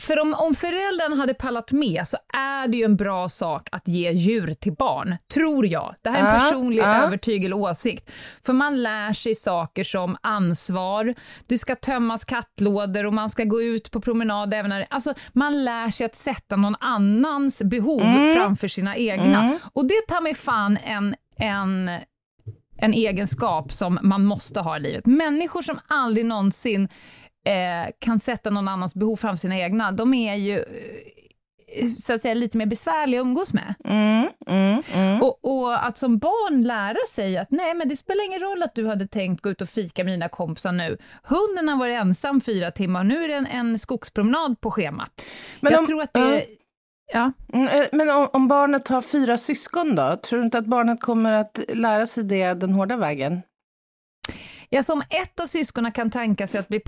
[0.00, 3.88] För om, om föräldrarna hade pallat med så är det ju en bra sak att
[3.88, 5.94] ge djur till barn, tror jag.
[6.02, 7.02] Det här är en personlig ja.
[7.04, 8.10] övertygelse och åsikt.
[8.46, 11.14] För man lär sig saker som ansvar,
[11.46, 15.64] det ska tömmas kattlådor och man ska gå ut på promenad även när Alltså, man
[15.64, 18.34] lär sig att sätta någon annans behov Mm.
[18.34, 19.42] framför sina egna.
[19.44, 19.58] Mm.
[19.72, 21.90] Och det tar mig fan en, en
[22.78, 25.06] en egenskap som man måste ha i livet.
[25.06, 26.88] Människor som aldrig någonsin
[27.46, 30.58] eh, kan sätta någon annans behov framför sina egna, de är ju...
[30.58, 30.64] eh,
[31.98, 33.74] så att säga, lite mer besvärlig att umgås med.
[33.84, 35.22] Mm, mm, mm.
[35.22, 38.74] Och, och att som barn lära sig att nej, men det spelar ingen roll att
[38.74, 40.98] du hade tänkt gå ut och fika med dina kompisar nu.
[41.22, 45.22] Hunden har varit ensam fyra timmar, nu är det en, en skogspromenad på schemat.
[45.60, 46.34] Men Jag om- tror att det...
[46.36, 46.42] ja.
[47.12, 47.32] Ja.
[47.52, 50.16] Mm, eh, Men om, om barnet har fyra syskon då?
[50.16, 53.42] Tror du inte att barnet kommer att lära sig det den hårda vägen?
[54.68, 56.80] Ja, som ett av syskonen kan tänka sig att bli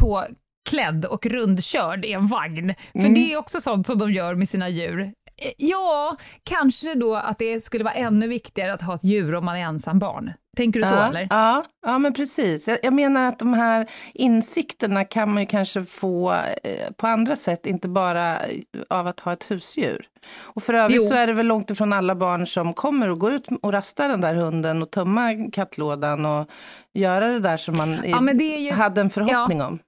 [0.64, 3.14] påklädd och rundkörd i en vagn, för Mm.
[3.14, 5.00] det är också sånt som de gör med sina djur.
[5.02, 9.44] Eh, Ja, kanske då att det skulle vara ännu viktigare att ha ett djur om
[9.44, 10.32] man är ensam barn.
[10.56, 11.26] Tänker du så, ja, eller?
[11.30, 12.68] Ja, ja, men precis.
[12.68, 17.36] Jag, jag menar att de här insikterna kan man ju kanske få eh, på andra
[17.36, 18.58] sätt, inte bara eh,
[18.90, 20.06] av att ha ett husdjur.
[20.38, 21.02] Och för övrigt Jo.
[21.08, 24.08] så är det väl långt ifrån alla barn som kommer och går ut och rastar
[24.08, 26.48] den där hunden och tömma kattlådan och
[26.94, 29.78] göra det där som man Ja, ju- hade en förhoppning om.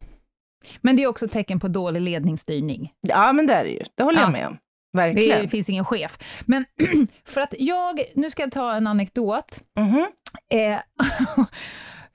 [0.80, 2.92] Men det är också tecken på dålig ledningsstyrning.
[3.00, 3.82] Ja, men det är det ju.
[3.94, 4.24] Det håller Ja.
[4.24, 4.58] jag med om.
[4.92, 5.42] Verkligen.
[5.42, 6.18] Det finns ingen chef.
[6.46, 6.64] Men
[7.24, 9.60] för att jag, nu ska jag ta en anekdot.
[9.78, 10.06] Mhm.
[10.52, 10.78] Eh,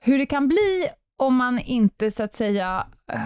[0.00, 0.88] hur det kan bli
[1.22, 3.20] om man inte så att säga, eh,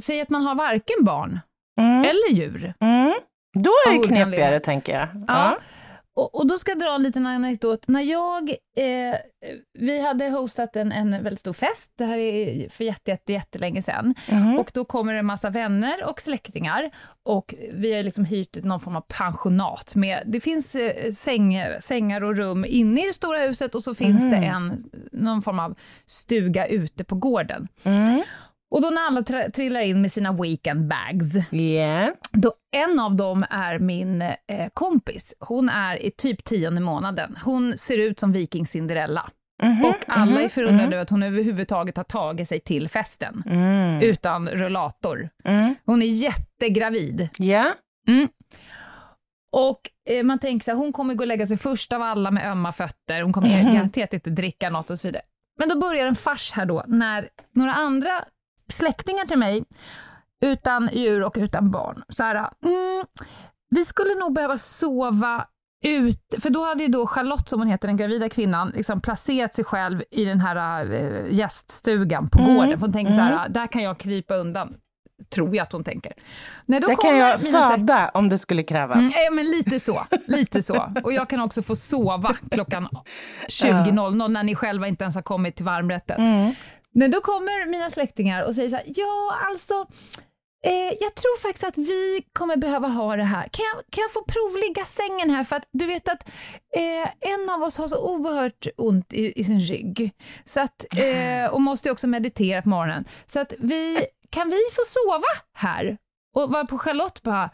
[0.00, 1.40] säger att man har varken barn
[1.80, 2.00] Mm.
[2.04, 2.74] eller djur.
[2.80, 3.14] Mm.
[3.54, 5.08] Då är det knepigare, tänker jag.
[5.28, 5.58] Ja.
[6.16, 7.88] Och, och då ska jag dra en liten anekdot.
[7.88, 9.16] När jag, eh,
[9.78, 13.82] vi hade hostat en, en väldigt stor fest, det här är för jätte, jätte, jättelänge
[13.82, 14.58] sedan, Mhm.
[14.58, 16.90] och då kommer det en massa vänner och släktingar,
[17.22, 22.22] och vi har liksom hyrt någon form av pensionat med, det finns eh, säng, sängar
[22.24, 24.30] och rum inne i det stora huset, och så finns Mhm.
[24.30, 25.74] det en, någon form av
[26.06, 27.68] stuga ute på gården.
[27.84, 28.22] Mm.
[28.74, 32.10] Och då när alla tra- trillar in med sina weekend bags, Yeah.
[32.32, 34.34] då en av dem är min eh,
[34.74, 35.34] kompis.
[35.40, 37.38] Hon är i typ tionde månaden.
[37.44, 39.30] Hon ser ut som Viking Cinderella.
[39.62, 40.92] Mhm, Och alla mhm, är förundrade mhm.
[40.92, 43.42] över att hon överhuvudtaget har tagit sig till festen.
[43.46, 44.02] Mm.
[44.02, 45.28] Utan rullator.
[45.44, 45.74] Mm.
[45.84, 47.28] Hon är jättegravid.
[47.38, 47.72] Ja.
[48.08, 48.28] Mm.
[49.52, 52.30] Och eh, man tänker så här, hon kommer gå och lägga sig först av alla
[52.30, 53.22] med ömma fötter.
[53.22, 53.74] Hon kommer Mhm.
[53.74, 55.22] garanterat inte dricka något och så vidare.
[55.58, 58.24] Men då börjar en fars här då, när några andra
[58.74, 59.64] släktingar till mig,
[60.44, 62.34] utan djur och utan barn, så här,
[62.64, 63.04] mm,
[63.70, 65.46] vi skulle nog behöva sova
[65.84, 69.54] ut, för då hade ju då Charlotte, som hon heter, den gravida kvinnan, liksom placerat
[69.54, 72.70] sig själv i den här äh, gäststugan på Mm, gården.
[72.72, 73.52] För hon tänker så här, mm.
[73.52, 74.74] där kan jag krypa undan.
[75.34, 76.12] Tror jag att hon tänker.
[76.66, 78.96] Nej, då Där kan jag mina släkt- föda om det skulle krävas.
[78.96, 80.06] Mm, ja, men lite så.
[80.26, 80.92] Lite så.
[81.04, 82.88] Och jag kan också få sova klockan
[83.48, 86.20] 20.00 när ni själva inte ens har kommit till varmrätten.
[86.20, 86.54] Mm.
[86.94, 89.86] Men då kommer mina släktingar och säger så här, ja alltså,
[90.66, 93.48] eh, jag tror faktiskt att vi kommer behöva ha det här.
[93.52, 95.44] Kan jag, kan jag få provligga sängen här?
[95.44, 96.28] För att du vet att
[96.76, 100.12] eh, en av oss har så oerhört ont i, i sin rygg.
[100.44, 103.04] Så att, eh, och måste också meditera på morgonen.
[103.26, 105.98] Så att vi, kan vi få sova här?
[106.34, 107.50] Och var på Charlotte bara,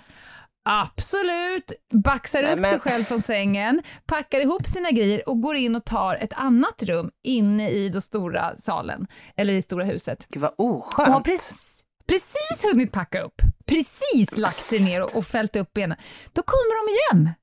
[0.73, 5.57] Absolut, baxar Nej, upp men- sig själv från sängen, packar ihop sina grejer och går
[5.57, 9.07] in och tar ett annat rum inne i den stora salen,
[9.37, 10.27] eller i stora huset.
[10.29, 11.25] Gud vad Och har oskönt.
[11.25, 15.99] precis, precis hunnit packa upp, precis lagt sig ner och, och fällt upp benen.
[16.33, 17.35] Då kommer de igen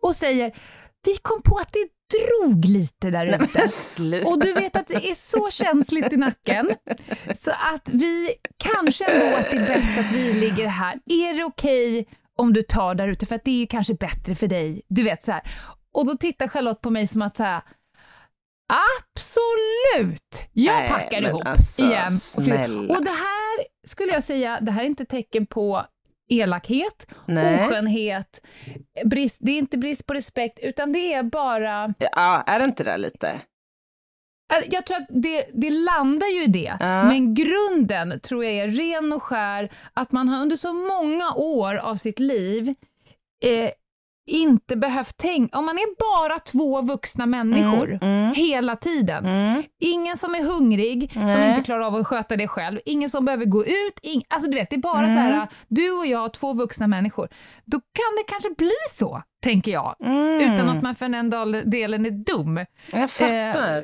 [0.00, 0.56] och säger,
[1.06, 4.28] vi kom på att det drog lite där ute.
[4.28, 6.70] Och du vet att det är så känsligt i nacken,
[7.38, 10.94] så att vi kanske ändå att det är bäst att vi ligger här.
[11.06, 14.34] Är det okej om du tar där ute, för att det är ju kanske bättre
[14.34, 14.82] för dig.
[14.88, 15.42] Du vet så här.
[15.92, 17.62] Och då tittar Charlotte på mig som att säga
[18.72, 20.42] Absolut!
[20.52, 22.12] Jag packar ihop alltså, igen.
[22.12, 22.94] Snälla.
[22.94, 25.86] och det här skulle jag säga, det här är inte tecken på
[26.28, 27.66] elakhet, Nej.
[27.66, 28.40] oskönhet,
[29.04, 32.84] brist, det är inte brist på respekt, utan det är bara Ja, är det inte
[32.84, 33.40] det lite?
[34.52, 37.04] Äh, Jag tror att det, det landar ju i det, Ja.
[37.04, 41.74] men grunden tror jag är ren och skär, att man har under så många år
[41.74, 42.74] av sitt liv
[43.44, 43.70] eh,
[44.30, 45.96] inte behövt tänka, om man är
[46.28, 48.34] bara två vuxna människor Mm, mm.
[48.34, 49.62] hela tiden, Mm.
[49.80, 53.44] ingen som är hungrig, som inte klarar av att sköta det själv, ingen som behöver
[53.44, 55.10] gå ut, ing, alltså du vet, det är bara Mm.
[55.10, 57.28] så här, du och jag, två vuxna människor,
[57.64, 60.52] då kan det kanske bli så, tänker jag, Mm.
[60.54, 62.64] utan att man för den delen är dum.
[62.92, 63.76] Jag fattar.
[63.78, 63.82] Eh,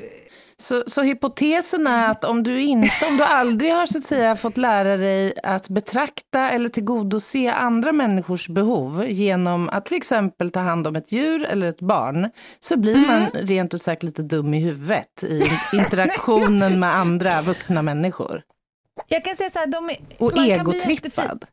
[0.61, 4.35] Så, så hypotesen är att om du inte, om du aldrig har så att säga
[4.35, 10.59] fått lära dig att betrakta eller tillgodose andra människors behov genom att till exempel ta
[10.59, 13.29] hand om ett djur eller ett barn, så blir man Mm.
[13.47, 18.41] rent ut sagt lite dum i huvudet i interaktionen med andra vuxna människor.
[19.07, 19.77] Jag kan säga så här, de
[20.17, 21.45] Och man kan bli jättefin- egotrippad.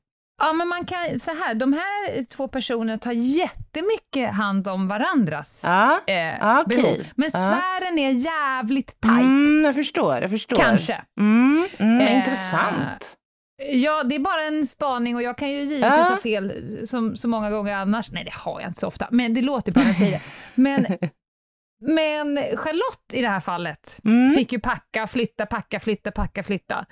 [0.44, 5.61] Ja, men man kan, så här, de här två personerna tar jättemycket hand om varandras
[5.64, 6.83] Ja, eh, okej.
[6.83, 6.96] behov.
[7.16, 9.20] Men sfären är jävligt tajt.
[9.22, 10.57] Mm, jag förstår, jag förstår.
[10.57, 11.02] Kanske.
[11.20, 13.16] Mm, mm, Eh, Intressant.
[13.72, 17.28] Ja, det är bara en spaning och jag kan ju givetvis ha fel som så
[17.28, 18.11] många gånger annars.
[18.11, 20.20] Nej, det har jag inte så ofta, men det låter bara säger det.
[20.55, 20.87] Men,
[21.82, 24.34] men Charlotte i det här fallet Mm.
[24.34, 26.86] fick ju packa, flytta, packa, flytta, packa, flytta.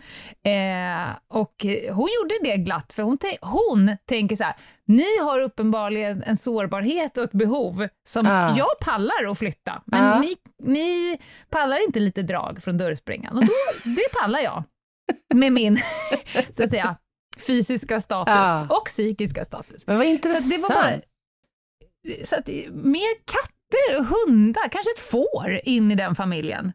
[0.45, 1.55] Eh, och
[1.93, 7.17] hon gjorde det glatt, för hon, hon tänker så här, ni har uppenbarligen en sårbarhet
[7.17, 8.57] och ett behov som Ah.
[8.57, 10.21] jag pallar att flytta, men Ah.
[10.21, 11.19] ni, ni
[11.51, 13.37] pallar inte lite drag från dörrspringan.
[13.39, 13.53] Och då,
[13.85, 14.63] det pallar jag
[15.35, 15.81] med min,
[16.57, 16.97] så att säga,
[17.47, 18.67] fysiska status Ja.
[18.71, 19.87] och psykiska status.
[19.87, 20.45] Men vad Så intressant.
[20.45, 21.01] att det var bara,
[22.25, 23.25] så att mer
[23.71, 26.73] katter och hundar, kanske ett får in i den familjen.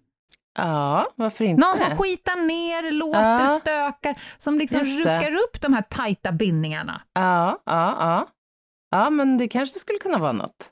[0.57, 1.61] Ja, varför inte?
[1.67, 3.47] Någon som skitar ner, låter, Ja.
[3.47, 7.01] stökar, som liksom ruckar upp de här tajta bindningarna.
[7.13, 8.27] Ja, ja, ja.
[8.91, 10.71] Ja, men det kanske skulle kunna vara något.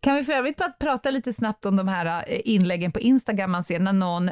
[0.00, 3.50] Kan vi för övrigt bara prata lite snabbt om de här eh, inläggen på Instagram
[3.50, 4.30] man ser när någon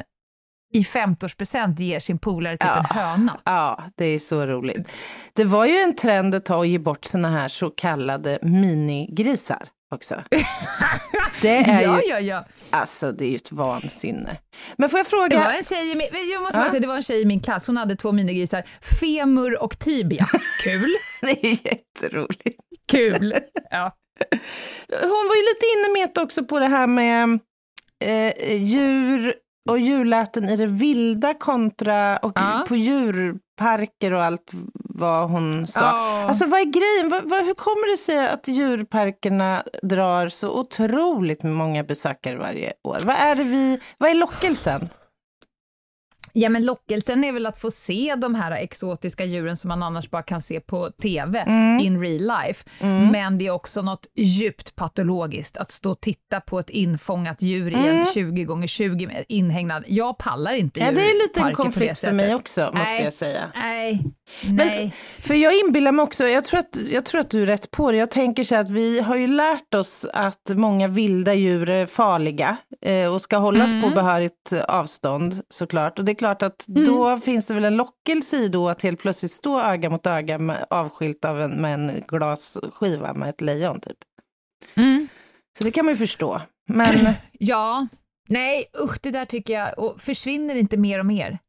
[0.73, 2.77] i 50-årspresent ger sin polare typ Ja.
[2.79, 3.39] en höna.
[3.43, 4.91] Ja, det är så roligt.
[5.33, 9.67] Det var ju en trend ett tag att ge bort såna här så kallade minigrisar
[9.95, 10.23] också.
[11.41, 12.45] Det är ja, ju, ja, ja.
[12.69, 14.37] alltså det är ju ett vansinne.
[14.77, 16.69] Men får jag Det fråga, var en tjej i min, jag måste Ja.
[16.69, 18.63] säga, det var en tjej i min klass, hon hade två minigrisar,
[19.01, 20.25] Femur och Tibia.
[20.63, 20.89] Kul,
[21.21, 22.59] det är jätteroligt.
[22.91, 23.33] kul.
[23.69, 23.95] Ja.
[24.89, 27.39] Hon var ju lite inne med också på det här med
[28.03, 29.33] eh, djur
[29.67, 32.65] och djurläten i det vilda kontra och Ja.
[32.67, 35.79] på djurparker och allt vad hon sa.
[35.79, 36.25] Ja.
[36.29, 37.09] Alltså vad är grejen?
[37.09, 42.97] Vad, vad, hur kommer det sig att djurparkerna drar så otroligt många besökare varje år?
[43.05, 44.89] Vad är det vi, vad är lockelsen?
[46.39, 50.09] Ja, men lockelsen är väl att få se de här exotiska djuren som man annars
[50.09, 51.79] bara kan se på TV Mm.
[51.79, 52.65] in real life.
[52.79, 53.07] Mm.
[53.11, 57.71] Men det är också något djupt patologiskt att stå och titta på ett infångat djur
[57.71, 58.05] i en Mm.
[58.13, 59.83] 20 gånger 20 med- inhägnad.
[59.87, 60.93] Jag pallar inte Ja, det är
[61.27, 63.03] lite en djurparker det konflikt för mig också, måste Nej.
[63.03, 63.51] jag säga.
[63.55, 64.03] Nej,
[64.49, 64.93] nej.
[65.19, 67.91] För jag inbillar mig också, jag tror, att, jag tror att du är rätt på
[67.91, 67.97] det.
[67.97, 72.57] Jag tänker så att vi har ju lärt oss att många vilda djur är farliga
[72.81, 73.81] eh, och ska hållas Mm.
[73.81, 75.99] på behörigt avstånd såklart.
[75.99, 78.99] Och det är klart att då finns det väl en lockelse i då att helt
[78.99, 83.81] plötsligt stå öga mot öga med, avskilt av en, med en glasskiva med ett lejon
[83.81, 83.97] typ.
[84.75, 85.07] Mm.
[85.57, 86.41] Så det kan man ju förstå.
[86.69, 87.87] Men Ja,
[88.29, 91.39] nej usch det där tycker jag, och försvinner inte mer och mer?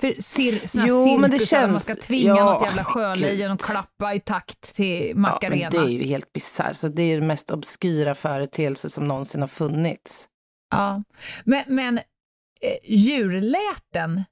[0.00, 2.84] För cir, såna Jo, cirkusar men det där man känns- ska tvinga ja, något jävla
[2.84, 5.70] sjölejon och klappa i takt till ja, men Macarena.
[5.70, 6.76] det är ju helt bisarrt.
[6.76, 10.28] Så det är den mest obskyra företeelse som någonsin har funnits.
[10.70, 11.02] Ja,
[11.44, 14.24] men, men eh, djurläten,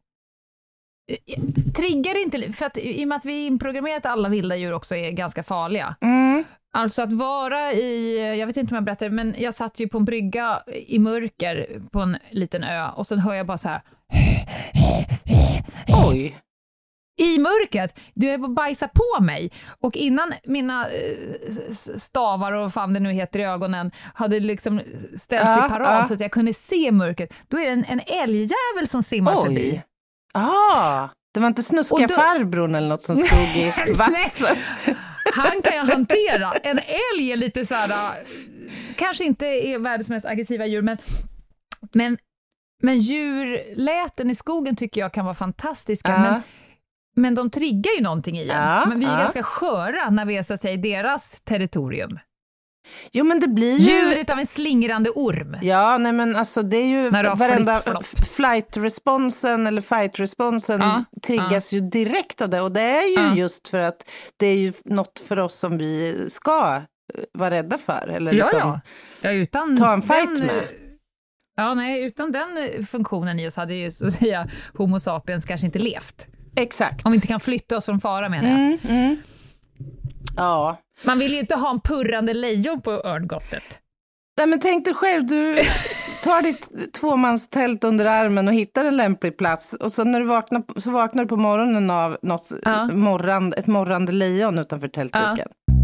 [1.27, 1.43] eh,
[1.77, 4.73] triggar inte, för att i och med att vi är inprogrammerat att alla vilda djur
[4.73, 5.97] också är ganska farliga.
[6.01, 6.45] Mm.
[6.77, 9.99] Alltså att vara i, jag vet inte om jag berättade, men jag satt ju på
[9.99, 13.81] en brygga i mörker på en liten ö och sen hör jag bara så här
[16.07, 16.39] Oj!
[17.17, 19.51] i mörkret, du är på bajsa på mig.
[19.81, 24.81] Och innan mina eh, stavar och vad fan det nu heter i ögonen hade liksom
[25.17, 26.07] ställt sig Ja, parat ja.
[26.07, 29.71] så att jag kunde se mörkret, då är det en, en älgjävel som simmar förbi.
[29.73, 29.83] Oj!
[30.35, 34.57] Ah, det var inte snuskiga då- farbrorn eller något som stod i vassen?
[35.35, 36.53] Han kan jag hantera.
[36.63, 38.27] En älg är lite så här, äh,
[38.97, 40.99] kanske inte är världens mest aggressiva djur, men,
[41.93, 42.19] men,
[42.83, 46.13] men djurläten i skogen tycker jag kan vara fantastiska.
[46.13, 46.19] Ja.
[46.19, 46.43] Men,
[47.17, 48.63] men de triggar ju någonting i en.
[48.63, 49.19] Ja, men vi är ja.
[49.19, 52.19] ganska sköra när vi är så att säga i deras territorium.
[53.13, 54.09] Jo men det blir ju...
[54.09, 55.57] Ljudet av en slingrande orm.
[55.63, 57.83] Ja, nej men alltså det är ju När varenda
[58.37, 63.35] flight-responsen eller fight-responsen Ja, triggas ju direkt av det och det är ju Ja.
[63.35, 66.83] just för att det är ju något för oss som vi ska eh,
[67.33, 68.09] vara rädda för.
[68.09, 68.81] Eller Ja, liksom, ja.
[69.21, 70.65] ja utan ta en fight den, med.
[71.57, 75.45] Ja, nej, utan den eh, funktionen i oss hade ju så att säga Homo sapiens
[75.45, 76.27] kanske inte levt.
[76.57, 77.07] Exakt.
[77.07, 78.59] Om vi inte kan flytta oss från fara menar jag.
[78.59, 79.17] Mm, mm.
[80.37, 80.77] Ja.
[81.05, 83.81] Man vill ju inte ha en purrande lejon på örngottet.
[84.37, 85.63] Nej men tänk dig själv, du
[86.23, 90.81] tar ditt tvåmanstält under armen och hittar en lämplig plats och så när du vaknar,
[90.81, 92.87] så vaknar du på morgonen av något Ja.
[92.87, 95.49] morrand, ett morrande lejon utanför tältduken.
[95.49, 95.75] Ja,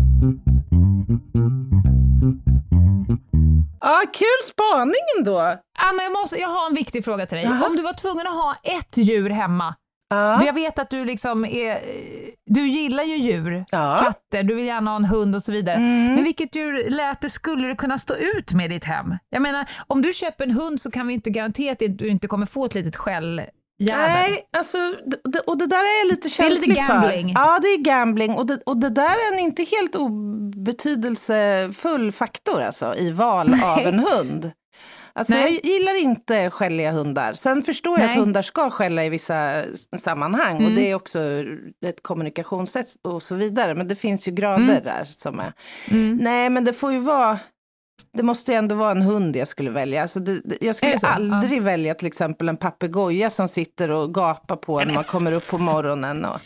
[4.13, 5.39] kul spaning ändå.
[5.79, 7.45] Anna, jag, måste, jag har en viktig fråga till dig.
[7.47, 7.67] Jaha.
[7.67, 9.75] Om du var tvungen att ha ett djur hemma,
[10.13, 10.45] Ja.
[10.45, 11.81] jag vet att du liksom är,
[12.47, 14.01] du gillar ju djur, Ja.
[14.05, 15.77] katter, du vill gärna ha en hund och så vidare.
[15.77, 16.15] Mm.
[16.15, 19.15] Men vilket djur lät det skulle du kunna stå ut med i ditt hem?
[19.31, 22.29] Jag menar, om du köper en hund så kan vi inte garantera att du inte
[22.29, 23.43] kommer få ett litet skäll
[23.81, 24.79] Nej, alltså,
[25.47, 27.35] och det där är jag lite Det är lite känslig gambling.
[27.35, 27.43] för.
[27.43, 28.35] Ja, det är gambling.
[28.35, 33.79] Och det, och det där är en inte helt obetydelsefull faktor alltså, i val av
[33.79, 34.51] en hund.
[35.13, 35.61] Alltså Nej.
[35.63, 37.33] jag gillar inte skälliga hundar.
[37.33, 38.17] Sen förstår jag Nej.
[38.17, 39.63] att hundar ska skälla i vissa
[39.99, 40.75] sammanhang och Mm.
[40.75, 41.19] det är också
[41.87, 43.75] ett kommunikationssätt och så vidare.
[43.75, 44.83] Men det finns ju grader Mm.
[44.85, 45.53] där som är.
[45.91, 46.17] Mm.
[46.17, 47.39] Nej, men det får ju vara
[48.13, 50.03] det måste ju ändå vara en hund jag skulle välja.
[50.03, 54.57] Alltså det, det, jag skulle aldrig välja till exempel en papegoja som sitter och gapar
[54.57, 56.25] på när man kommer upp på morgonen.
[56.25, 56.41] Och,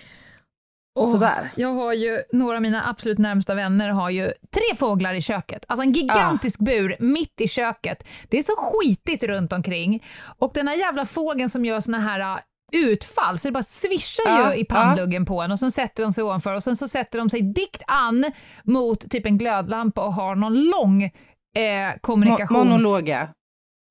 [0.97, 1.51] Åh, Sådär.
[1.57, 5.65] Jag har ju, några av mina absolut närmsta vänner har ju tre fåglar i köket.
[5.69, 8.05] Alltså en gigantisk bur mitt i köket.
[8.29, 10.05] Det är så skitigt runt omkring.
[10.39, 12.39] Och den här jävla fågeln som gör såna här uh,
[12.73, 16.13] utfall, så det bara svischar Ja, ju i pannluggen på en och sen sätter de
[16.13, 18.33] sig ovanför och sen så sätter de sig dikt an
[18.65, 21.11] mot typ en glödlampa och har någon lång
[21.55, 22.51] eh, Mo- kommunikations...
[22.69, 23.29] monologa.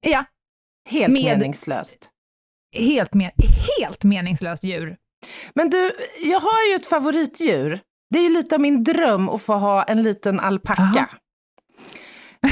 [0.07, 0.25] Ja,
[0.89, 2.09] Helt Med- meningslöst.
[2.75, 3.31] helt, men,
[3.79, 4.97] helt meningslöst djur.
[5.55, 5.91] Men du,
[6.23, 7.79] jag har ju ett favoritdjur.
[8.09, 11.09] Det är ju lite av min dröm att få ha en liten alpacka.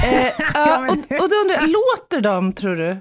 [0.03, 2.91] Eh, ja, och, och då undrar jag, låter de tror du?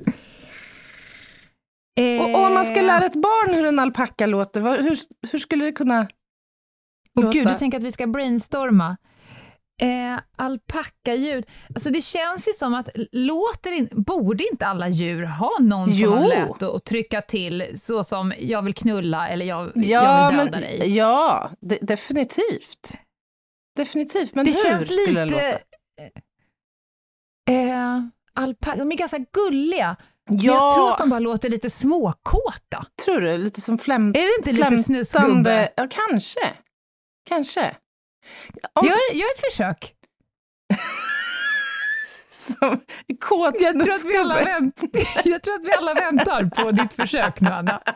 [2.20, 4.98] Och, och om man ska lära ett barn hur en alpacka låter, vad, hur,
[5.32, 6.08] hur skulle det kunna
[7.14, 7.32] låta?
[7.32, 8.96] gud, du tänker att vi ska brainstorma.
[9.82, 11.46] Eh, alpackaljud.
[11.74, 16.14] Alltså det känns ju som att låter in, borde inte alla djur ha någon Jo.
[16.14, 20.38] av läte och trycka till så som jag vill knulla eller jag, Ja, jag vill
[20.38, 20.96] döda men, dig?
[20.96, 22.92] ja de, definitivt.
[23.76, 25.18] Definitivt, men det hur känns skulle lite...
[25.20, 25.58] den låta?
[27.50, 28.00] Eh,
[28.34, 29.96] alpa- de är ganska gulliga,
[30.30, 32.86] men jag Ja, tror att de bara låter lite småkåta.
[33.04, 33.36] tror du?
[33.38, 34.82] Lite som fläm, Är det inte lite flämtande...
[35.04, 35.68] snusgubbe?
[35.76, 36.40] Ja, kanske.
[37.28, 37.76] Kanske.
[38.72, 39.94] Om, Gör, gör ett försök.
[42.30, 42.80] som
[43.20, 44.80] kåt Jag tror, att vi alla vänt,
[45.24, 47.82] jag tror att vi alla väntar på ditt försök nu, Anna.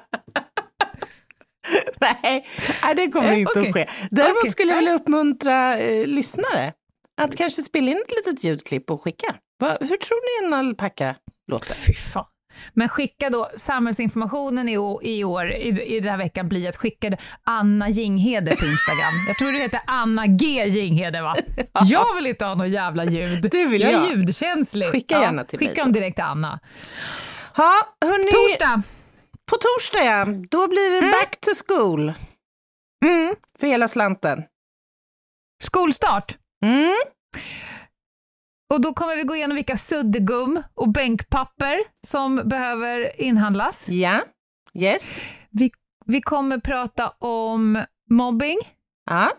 [2.00, 2.46] Nej,
[2.96, 3.68] det kommer Eh, inte okej.
[3.68, 3.88] att ske.
[4.10, 4.50] Däremot Okej.
[4.50, 6.72] skulle jag vilja uppmuntra eh, lyssnare
[7.20, 9.34] att kanske spela in ett litet ljudklipp och skicka.
[9.58, 11.16] Va, hur tror ni en alpacka
[11.50, 11.74] låter?
[11.74, 12.26] Fy fan.
[12.74, 16.76] Men skicka då, samhällsinformationen i, å- i år, i, i den här veckan blir att
[16.76, 19.14] skicka Anna Jinghede på Instagram.
[19.28, 21.36] Jag tror du heter Anna G Jinghede va?
[21.84, 23.48] Jag vill inte ha något jävla ljud.
[23.50, 23.90] Det vill jag.
[23.92, 24.16] är jag.
[24.16, 24.90] ljudkänslig.
[24.90, 26.60] Skicka gärna till mig Skicka dem direkt till Anna.
[27.56, 27.74] Ja,
[28.04, 28.82] hörni, Torsdag!
[29.50, 32.12] på torsdag ja, då blir det back to school
[33.04, 33.34] Mm.
[33.60, 34.42] för hela slanten.
[35.64, 36.36] Skolstart.
[36.64, 36.94] Mm.
[38.74, 43.88] Och då kommer vi gå igenom vilka suddgum och bänkpapper som behöver inhandlas.
[43.88, 44.20] Ja,
[44.74, 45.20] yes.
[45.50, 45.70] Vi,
[46.06, 48.58] vi kommer prata om mobbing,
[49.10, 49.30] Ja,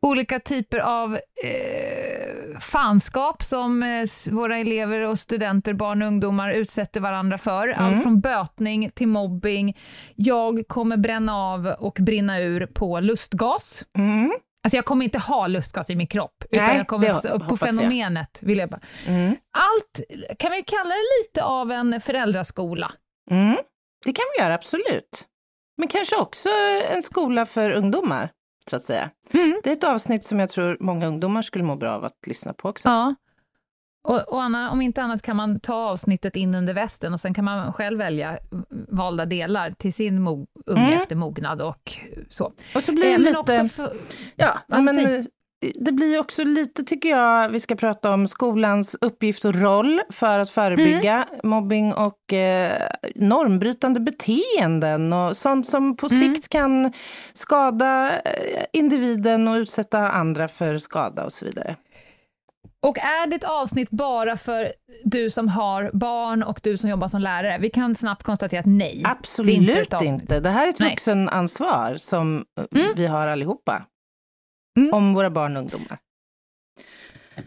[0.00, 7.00] olika typer av eh, fanskap som eh, våra elever och studenter, barn och ungdomar utsätter
[7.00, 7.68] varandra för.
[7.68, 7.84] Mm.
[7.84, 9.76] Allt från bötning till mobbing.
[10.14, 13.84] Jag kommer bränna av och brinna ur på lustgas.
[13.98, 14.32] mm.
[14.66, 17.60] Alltså jag kommer inte ha lustgas i min kropp, utan Nej, jag kommer på hoppas
[17.60, 17.76] jag.
[17.76, 18.38] fenomenet.
[18.42, 18.80] Vill jag bara.
[19.06, 19.36] Mm.
[19.52, 20.00] Allt,
[20.38, 22.92] kan vi kalla det lite av en föräldraskola?
[23.30, 23.56] Mm.
[24.04, 25.26] Det kan vi göra, absolut.
[25.76, 26.48] Men kanske också
[26.94, 28.30] en skola för ungdomar,
[28.70, 29.10] så att säga.
[29.32, 29.60] Mm.
[29.64, 32.52] Det är ett avsnitt som jag tror många ungdomar skulle må bra av att lyssna
[32.52, 32.88] på också.
[32.88, 33.14] Ja.
[34.06, 37.34] Och, och Anna, om inte annat kan man ta avsnittet in under västen och sen
[37.34, 38.38] kan man själv välja
[38.88, 40.98] valda delar till sin mo- unge Mm.
[41.00, 41.92] efter mognad och
[42.30, 42.52] så.
[42.74, 43.68] Och så blir det Eh, men lite...
[43.74, 43.92] för,
[44.36, 45.24] Ja, men
[45.74, 50.38] det blir också lite, tycker jag, vi ska prata om skolans uppgift och roll för
[50.38, 51.40] att förebygga Mm.
[51.50, 56.34] mobbing och eh, normbrytande beteenden och sånt som på Mm.
[56.34, 56.92] sikt kan
[57.34, 61.76] skada eh, individen och utsätta andra för skada och så vidare.
[62.82, 64.72] Och är det ett avsnitt bara för
[65.04, 67.58] du som har barn och du som jobbar som lärare?
[67.58, 69.00] Vi kan snabbt konstatera att nej.
[69.04, 70.28] det Absolut inte ett inte, avsnitt.
[70.42, 70.90] Det här är ett Nej.
[70.90, 72.92] vuxenansvar som eh, Mm.
[72.96, 73.82] vi har allihopa.
[74.78, 74.94] Mm.
[74.94, 75.98] Om våra barn och ungdomar.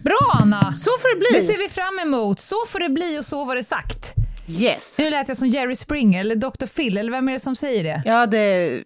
[0.03, 0.73] Bra Anna!
[0.75, 1.47] Så får det Det bli!
[1.47, 2.39] ser vi fram emot.
[2.39, 4.13] Så får det bli och så var det sagt.
[4.47, 4.95] Yes!
[4.99, 6.65] Nu lät jag som Jerry Springer eller Dr.
[6.65, 8.01] Phil, eller vem är det som säger det?
[8.05, 8.83] Ja, det,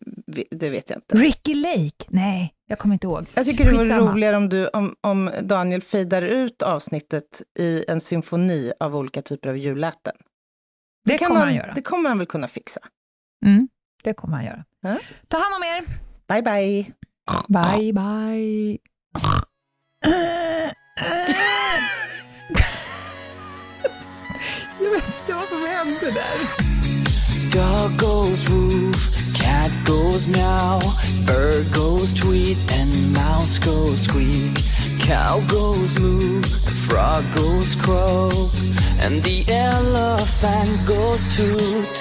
[0.51, 1.15] det vet jag inte.
[1.17, 2.05] Ricky Lake?
[2.07, 3.25] Nej, jag kommer inte ihåg.
[3.33, 8.01] Jag tycker det vore roligare om, du, om, om Daniel fejdar ut avsnittet i en
[8.01, 10.15] symfoni av olika typer av julläten.
[11.05, 11.73] Det kan kommer han, han göra.
[11.73, 12.81] Det kommer han väl kunna fixa.
[13.45, 13.67] Mm,
[14.03, 14.65] det kommer han göra.
[14.81, 14.97] Ja.
[15.27, 15.85] Ta hand om er.
[16.27, 16.93] Bye, bye!
[17.47, 18.77] Bye, bye.
[24.79, 26.63] Jag vet inte vad som hände där.
[29.43, 30.79] Cat goes meow,
[31.25, 34.55] bird goes tweet, and mouse goes squeak.
[35.01, 36.41] Cow goes moo,
[36.87, 38.51] frog goes croak,
[39.03, 41.93] and the elephant goes toot.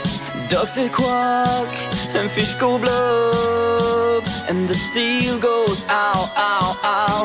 [0.50, 1.70] Ducks say quack,
[2.14, 7.24] and fish go blub, and the seal goes ow, ow, ow.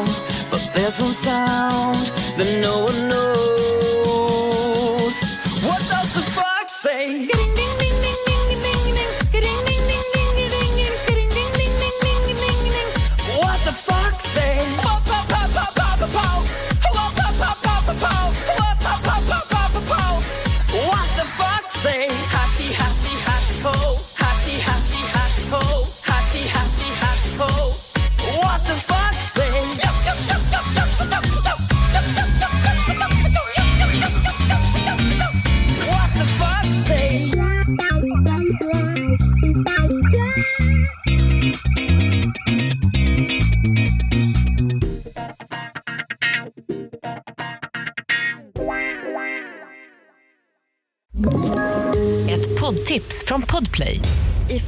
[0.49, 2.01] But there's one sound
[2.37, 3.36] that no one knows.